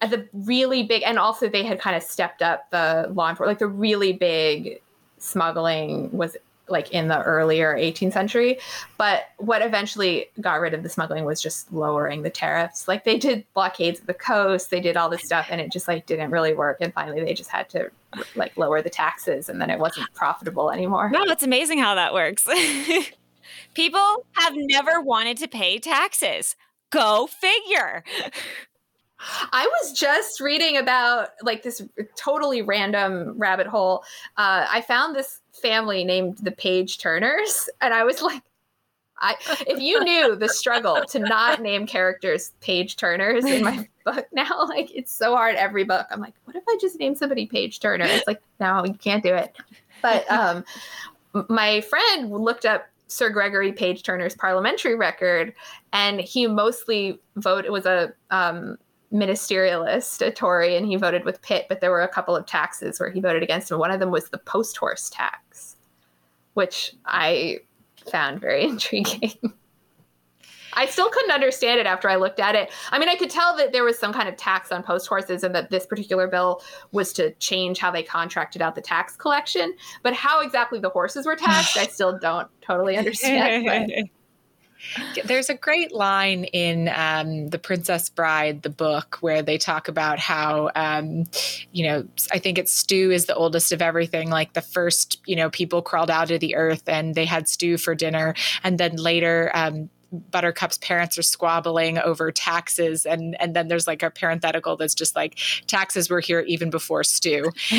[0.00, 3.50] At the really big and also they had kind of stepped up the law enforcement
[3.50, 4.80] like the really big
[5.18, 6.36] smuggling was
[6.72, 8.58] like in the earlier 18th century
[8.98, 13.18] but what eventually got rid of the smuggling was just lowering the tariffs like they
[13.18, 16.30] did blockades of the coast they did all this stuff and it just like didn't
[16.30, 17.90] really work and finally they just had to
[18.34, 22.14] like lower the taxes and then it wasn't profitable anymore No, it's amazing how that
[22.14, 22.48] works.
[23.74, 26.56] people have never wanted to pay taxes.
[26.90, 28.02] Go figure.
[29.52, 31.82] I was just reading about like this
[32.16, 34.04] totally random rabbit hole.
[34.36, 38.42] Uh, I found this family named the Page Turners, and I was like,
[39.18, 39.36] I
[39.66, 44.66] if you knew the struggle to not name characters Page Turners in my book now,
[44.68, 46.06] like it's so hard every book.
[46.10, 48.04] I'm like, what if I just name somebody Page Turner?
[48.06, 49.56] It's like, no, you can't do it.
[50.02, 50.64] But um,
[51.48, 55.54] my friend looked up Sir Gregory Page Turner's parliamentary record,
[55.92, 58.76] and he mostly voted was a um,
[59.12, 61.66] ministerialist, a Tory, and he voted with Pitt.
[61.68, 63.78] But there were a couple of taxes where he voted against him.
[63.78, 65.76] One of them was the post horse tax,
[66.54, 67.58] which I
[68.10, 69.34] found very intriguing.
[70.74, 72.70] I still couldn't understand it after I looked at it.
[72.90, 75.44] I mean, I could tell that there was some kind of tax on post horses
[75.44, 79.74] and that this particular bill was to change how they contracted out the tax collection.
[80.02, 84.08] But how exactly the horses were taxed, I still don't totally understand.
[85.24, 90.18] There's a great line in um, The Princess Bride, the book, where they talk about
[90.18, 91.24] how, um,
[91.72, 94.30] you know, I think it's stew is the oldest of everything.
[94.30, 97.78] Like the first, you know, people crawled out of the earth and they had stew
[97.78, 98.34] for dinner.
[98.62, 104.02] And then later, um, Buttercup's parents are squabbling over taxes, and and then there's like
[104.02, 107.50] a parenthetical that's just like taxes were here even before stew,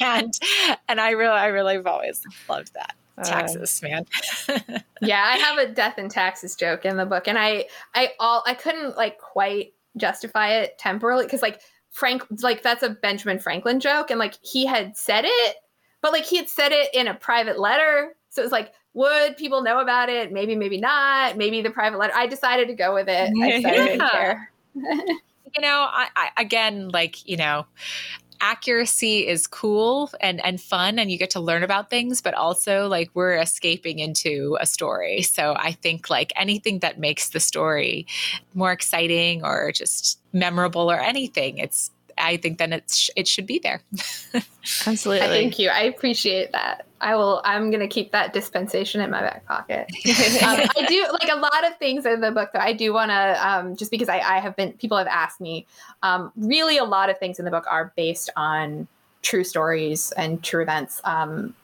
[0.00, 0.32] and
[0.88, 4.06] and I really I really have always loved that Um, taxes, man.
[5.00, 8.42] yeah, I have a death and taxes joke in the book, and I I all
[8.46, 11.60] I couldn't like quite justify it temporarily because like
[11.90, 15.56] Frank like that's a Benjamin Franklin joke, and like he had said it,
[16.00, 19.36] but like he had said it in a private letter, so it was like would
[19.36, 20.32] people know about it?
[20.32, 21.36] Maybe, maybe not.
[21.36, 22.14] Maybe the private letter.
[22.16, 23.30] I decided to go with it.
[23.40, 24.38] I decided yeah.
[24.74, 27.66] you know, I, I again like you know
[28.40, 32.86] accuracy is cool and and fun and you get to learn about things but also
[32.88, 38.06] like we're escaping into a story so i think like anything that makes the story
[38.54, 43.60] more exciting or just memorable or anything it's I think then it's it should be
[43.60, 43.80] there.
[44.86, 45.28] Absolutely.
[45.28, 45.68] Thank you.
[45.68, 46.87] I appreciate that.
[47.00, 47.40] I will.
[47.44, 49.86] I'm going to keep that dispensation in my back pocket.
[50.42, 52.60] um, I do like a lot of things in the book, though.
[52.60, 55.66] I do want to um, just because I, I, have been people have asked me.
[56.02, 58.88] Um, really, a lot of things in the book are based on
[59.22, 61.00] true stories and true events.
[61.04, 61.54] Um,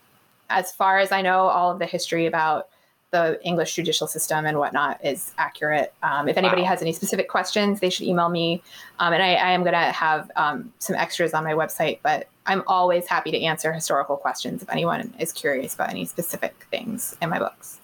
[0.50, 2.68] as far as I know, all of the history about
[3.14, 5.94] the English judicial system and whatnot is accurate.
[6.02, 6.68] Um, if anybody wow.
[6.68, 8.60] has any specific questions, they should email me.
[8.98, 12.26] Um, and I, I am going to have um, some extras on my website, but
[12.46, 17.16] I'm always happy to answer historical questions if anyone is curious about any specific things
[17.22, 17.78] in my books.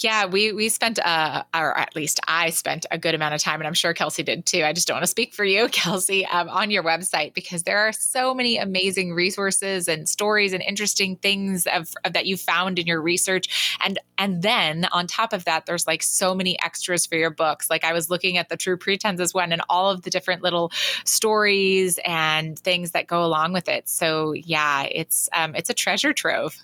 [0.00, 3.60] Yeah, we we spent, uh, or at least I spent a good amount of time,
[3.60, 4.62] and I'm sure Kelsey did too.
[4.62, 7.78] I just don't want to speak for you, Kelsey, um, on your website because there
[7.78, 12.78] are so many amazing resources and stories and interesting things of, of, that you found
[12.78, 17.04] in your research, and and then on top of that, there's like so many extras
[17.04, 17.68] for your books.
[17.68, 20.70] Like I was looking at the True Pretenses one and all of the different little
[21.04, 23.88] stories and things that go along with it.
[23.88, 26.56] So yeah, it's um, it's a treasure trove.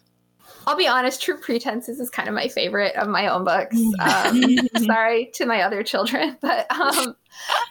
[0.66, 3.76] I'll be honest, True Pretenses is kind of my favorite of my own books.
[4.04, 7.16] Um, sorry to my other children, but um,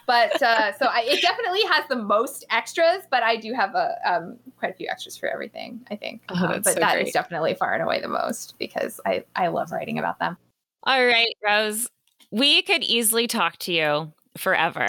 [0.06, 3.94] but uh, so I, it definitely has the most extras, but I do have a
[4.04, 5.86] um, quite a few extras for everything.
[5.90, 7.08] I think, oh, um, but so that great.
[7.08, 10.36] is definitely far and away the most because I I love writing about them.
[10.84, 11.88] All right, Rose,
[12.30, 14.88] we could easily talk to you forever.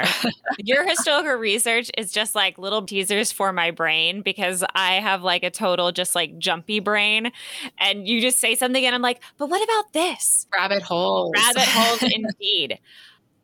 [0.58, 5.44] Your historical research is just like little teasers for my brain because I have like
[5.44, 7.32] a total just like jumpy brain.
[7.80, 10.48] And you just say something and I'm like, but what about this?
[10.54, 11.32] Rabbit holes.
[11.36, 12.80] Rabbit holes indeed.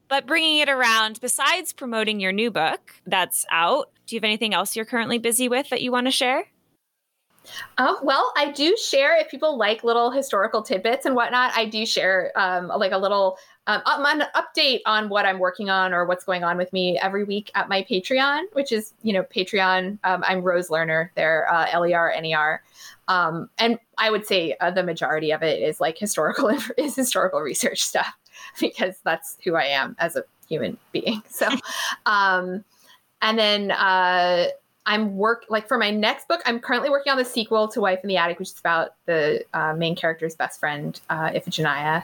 [0.07, 4.53] But bringing it around, besides promoting your new book that's out, do you have anything
[4.53, 6.45] else you're currently busy with that you want to share?
[7.77, 11.51] Um, well, I do share if people like little historical tidbits and whatnot.
[11.55, 13.37] I do share um, like a little
[13.67, 17.23] um, an update on what I'm working on or what's going on with me every
[17.23, 19.99] week at my Patreon, which is you know Patreon.
[20.03, 21.09] Um, I'm Rose Lerner.
[21.15, 22.63] There, uh, L E R N E R,
[23.07, 27.41] um, and I would say uh, the majority of it is like historical is historical
[27.41, 28.13] research stuff
[28.59, 31.21] because that's who I am as a human being.
[31.29, 31.47] So,
[32.05, 32.63] um,
[33.21, 33.71] and then.
[33.71, 34.47] Uh,
[34.83, 36.41] I'm work like for my next book.
[36.43, 39.45] I'm currently working on the sequel to Wife in the Attic, which is about the
[39.53, 42.03] uh, main character's best friend, uh, Iphigenia.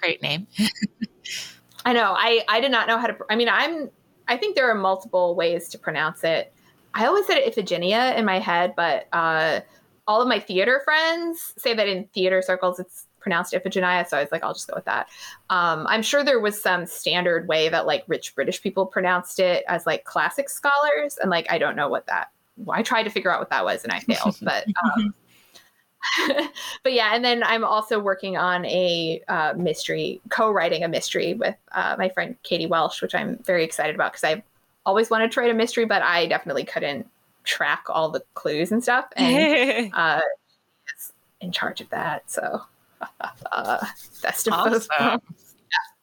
[0.00, 0.46] Great name.
[1.84, 2.14] I know.
[2.16, 3.16] I I did not know how to.
[3.30, 3.90] I mean, I'm.
[4.28, 6.52] I think there are multiple ways to pronounce it.
[6.94, 9.60] I always said Iphigenia in my head, but uh,
[10.06, 14.22] all of my theater friends say that in theater circles it's pronounced Iphigenia, so I
[14.22, 15.08] was like, I'll just go with that.
[15.50, 19.64] Um, I'm sure there was some standard way that like rich British people pronounced it
[19.68, 22.30] as like classic scholars, and like I don't know what that.
[22.68, 24.66] I tried to figure out what that was and I failed, but.
[24.84, 25.14] Um,
[26.82, 31.56] but yeah, and then I'm also working on a uh, mystery, co-writing a mystery with
[31.72, 34.42] uh, my friend Katie Welsh, which I'm very excited about because I've
[34.86, 37.06] always wanted to write a mystery, but I definitely couldn't
[37.44, 40.20] track all the clues and stuff, and uh,
[41.40, 42.30] in charge of that.
[42.30, 42.62] So
[43.52, 43.86] uh,
[44.22, 44.88] best of awesome.
[44.98, 45.20] both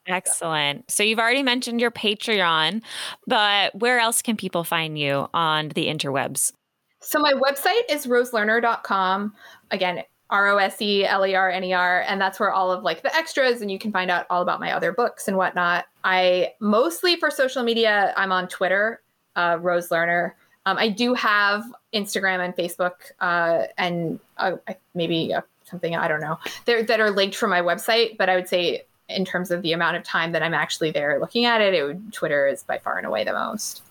[0.08, 0.89] Excellent.
[0.89, 2.82] So you've already mentioned your Patreon,
[3.26, 6.54] but where else can people find you on the interwebs?
[7.02, 9.34] So my website is roselerner.com.
[9.72, 12.01] Again, R O S E L E R N E R.
[12.01, 14.59] And that's where all of like the extras and you can find out all about
[14.59, 15.86] my other books and whatnot.
[16.03, 19.01] I mostly for social media, I'm on Twitter,
[19.36, 20.34] uh, Rose Lerner.
[20.65, 21.63] Um, I do have
[21.93, 24.57] Instagram and Facebook uh, and uh,
[24.93, 28.18] maybe a something I don't know there that are linked from my website.
[28.18, 31.20] But I would say in terms of the amount of time that I'm actually there
[31.20, 33.82] looking at it, it would, Twitter is by far and away the most.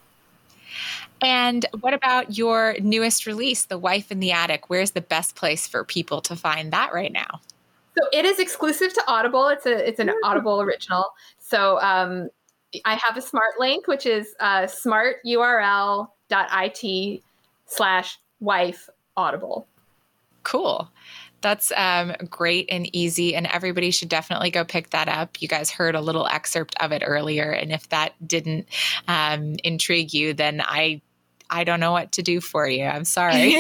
[1.23, 4.69] And what about your newest release, The Wife in the Attic?
[4.69, 7.41] Where's the best place for people to find that right now?
[7.97, 9.49] So it is exclusive to Audible.
[9.49, 11.07] It's a it's an Audible original.
[11.39, 12.29] So um,
[12.85, 17.23] I have a smart link, which is uh, smarturl.it
[17.67, 19.67] slash wife audible.
[20.43, 20.91] Cool.
[21.47, 25.41] That's um, great and easy, and everybody should definitely go pick that up.
[25.41, 28.67] You guys heard a little excerpt of it earlier, and if that didn't
[29.07, 31.03] um, intrigue you, then I
[31.51, 32.85] I don't know what to do for you.
[32.85, 33.57] I'm sorry.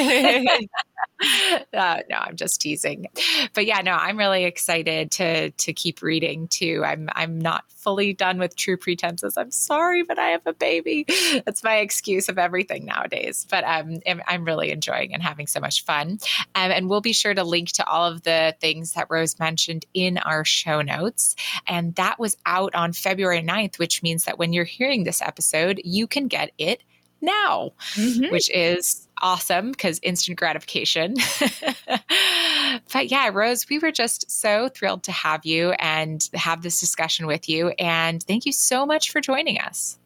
[1.72, 3.06] uh, no, I'm just teasing.
[3.54, 6.82] But yeah, no, I'm really excited to to keep reading too.
[6.84, 9.36] I'm I'm not fully done with True Pretenses.
[9.36, 11.06] I'm sorry, but I have a baby.
[11.44, 13.46] That's my excuse of everything nowadays.
[13.48, 16.18] But um, I'm really enjoying and having so much fun.
[16.54, 19.86] Um, and we'll be sure to link to all of the things that Rose mentioned
[19.94, 21.36] in our show notes.
[21.68, 25.80] And that was out on February 9th, which means that when you're hearing this episode,
[25.84, 26.82] you can get it
[27.26, 28.32] now, mm-hmm.
[28.32, 31.16] which is awesome because instant gratification.
[32.92, 37.26] but yeah, Rose, we were just so thrilled to have you and have this discussion
[37.26, 37.68] with you.
[37.78, 39.98] And thank you so much for joining us.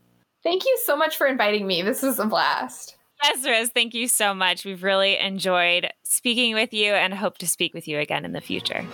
[0.43, 1.83] Thank you so much for inviting me.
[1.83, 2.97] This was a blast.
[3.23, 4.65] Yes, Rose, thank you so much.
[4.65, 8.41] We've really enjoyed speaking with you and hope to speak with you again in the
[8.41, 8.87] future.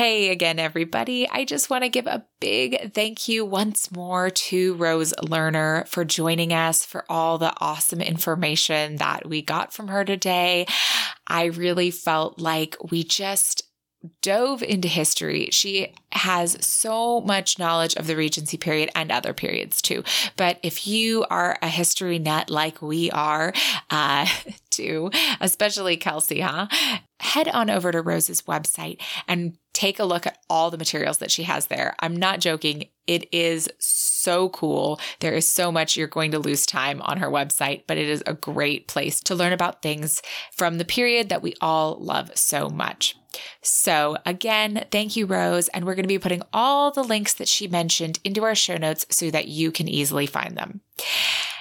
[0.00, 1.28] Hey again, everybody.
[1.28, 6.06] I just want to give a big thank you once more to Rose Lerner for
[6.06, 10.64] joining us for all the awesome information that we got from her today.
[11.26, 13.64] I really felt like we just
[14.22, 15.50] dove into history.
[15.52, 20.02] She has so much knowledge of the Regency period and other periods too.
[20.36, 23.52] But if you are a history nut like we are,
[23.90, 24.26] uh,
[24.70, 26.68] too, especially Kelsey, huh?
[27.18, 31.30] Head on over to Rose's website and take a look at all the materials that
[31.30, 31.94] she has there.
[32.00, 32.88] I'm not joking.
[33.06, 35.00] It is so cool.
[35.20, 38.22] There is so much you're going to lose time on her website, but it is
[38.26, 40.20] a great place to learn about things
[40.52, 43.16] from the period that we all love so much.
[43.62, 45.68] So, again, thank you, Rose.
[45.68, 48.76] And we're going to be putting all the links that she mentioned into our show
[48.76, 50.82] notes so that you can easily find them.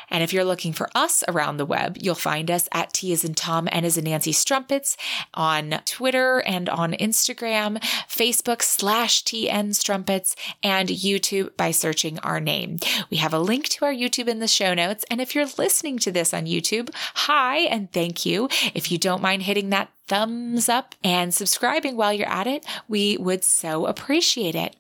[0.09, 3.23] And if you're looking for us around the web, you'll find us at T is
[3.23, 4.97] in Tom and as in Nancy Strumpets
[5.33, 12.77] on Twitter and on Instagram, Facebook slash TN Strumpets, and YouTube by searching our name.
[13.09, 15.05] We have a link to our YouTube in the show notes.
[15.09, 18.49] And if you're listening to this on YouTube, hi and thank you.
[18.73, 23.17] If you don't mind hitting that thumbs up and subscribing while you're at it, we
[23.17, 24.75] would so appreciate it.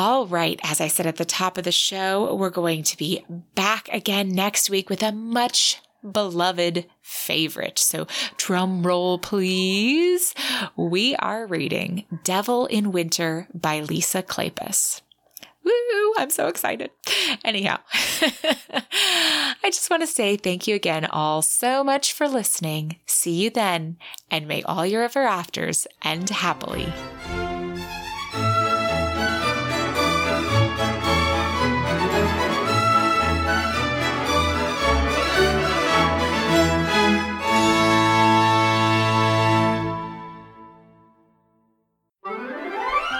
[0.00, 3.24] All right, as I said at the top of the show, we're going to be
[3.56, 7.80] back again next week with a much beloved favorite.
[7.80, 10.36] So, drum roll, please.
[10.76, 15.00] We are reading Devil in Winter by Lisa Kleypas.
[15.64, 16.14] Woo!
[16.16, 16.92] I'm so excited.
[17.44, 23.00] Anyhow, I just want to say thank you again, all, so much for listening.
[23.06, 23.96] See you then,
[24.30, 26.86] and may all your ever afters end happily.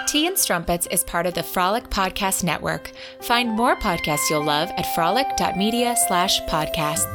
[0.09, 2.91] Tea and Strumpets is part of the Frolic Podcast Network.
[3.21, 7.05] Find more podcasts you'll love at frolic.media slash podcasts.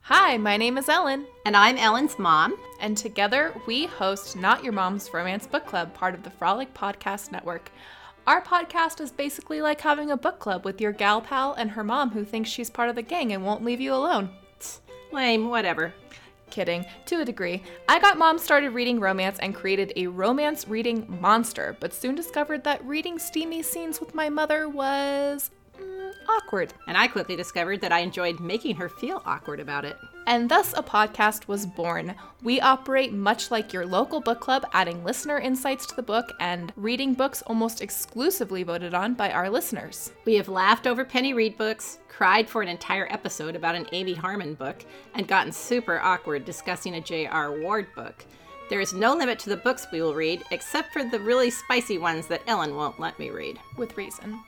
[0.00, 1.26] Hi, my name is Ellen.
[1.46, 2.58] And I'm Ellen's mom.
[2.82, 7.32] And together we host Not Your Mom's Romance Book Club, part of the Frolic Podcast
[7.32, 7.70] Network.
[8.26, 11.82] Our podcast is basically like having a book club with your gal pal and her
[11.82, 14.28] mom who thinks she's part of the gang and won't leave you alone.
[15.12, 15.94] Lame, whatever.
[16.50, 17.62] Kidding, to a degree.
[17.88, 22.64] I got mom started reading romance and created a romance reading monster, but soon discovered
[22.64, 25.50] that reading steamy scenes with my mother was
[26.28, 26.74] awkward.
[26.86, 29.96] And I quickly discovered that I enjoyed making her feel awkward about it
[30.28, 32.14] and thus a podcast was born.
[32.42, 36.70] We operate much like your local book club, adding listener insights to the book and
[36.76, 40.12] reading books almost exclusively voted on by our listeners.
[40.26, 44.12] We have laughed over Penny Reid books, cried for an entire episode about an Amy
[44.12, 47.58] Harmon book, and gotten super awkward discussing a J.R.
[47.60, 48.26] Ward book.
[48.68, 51.96] There is no limit to the books we will read, except for the really spicy
[51.96, 53.58] ones that Ellen won't let me read.
[53.78, 54.38] With reason.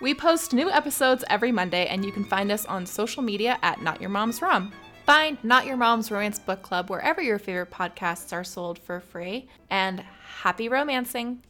[0.00, 3.82] We post new episodes every Monday, and you can find us on social media at
[3.82, 4.72] Not Your Mom's Rom.
[5.04, 9.46] Find Not Your Mom's Romance Book Club wherever your favorite podcasts are sold for free.
[9.68, 10.02] And
[10.40, 11.42] happy romancing!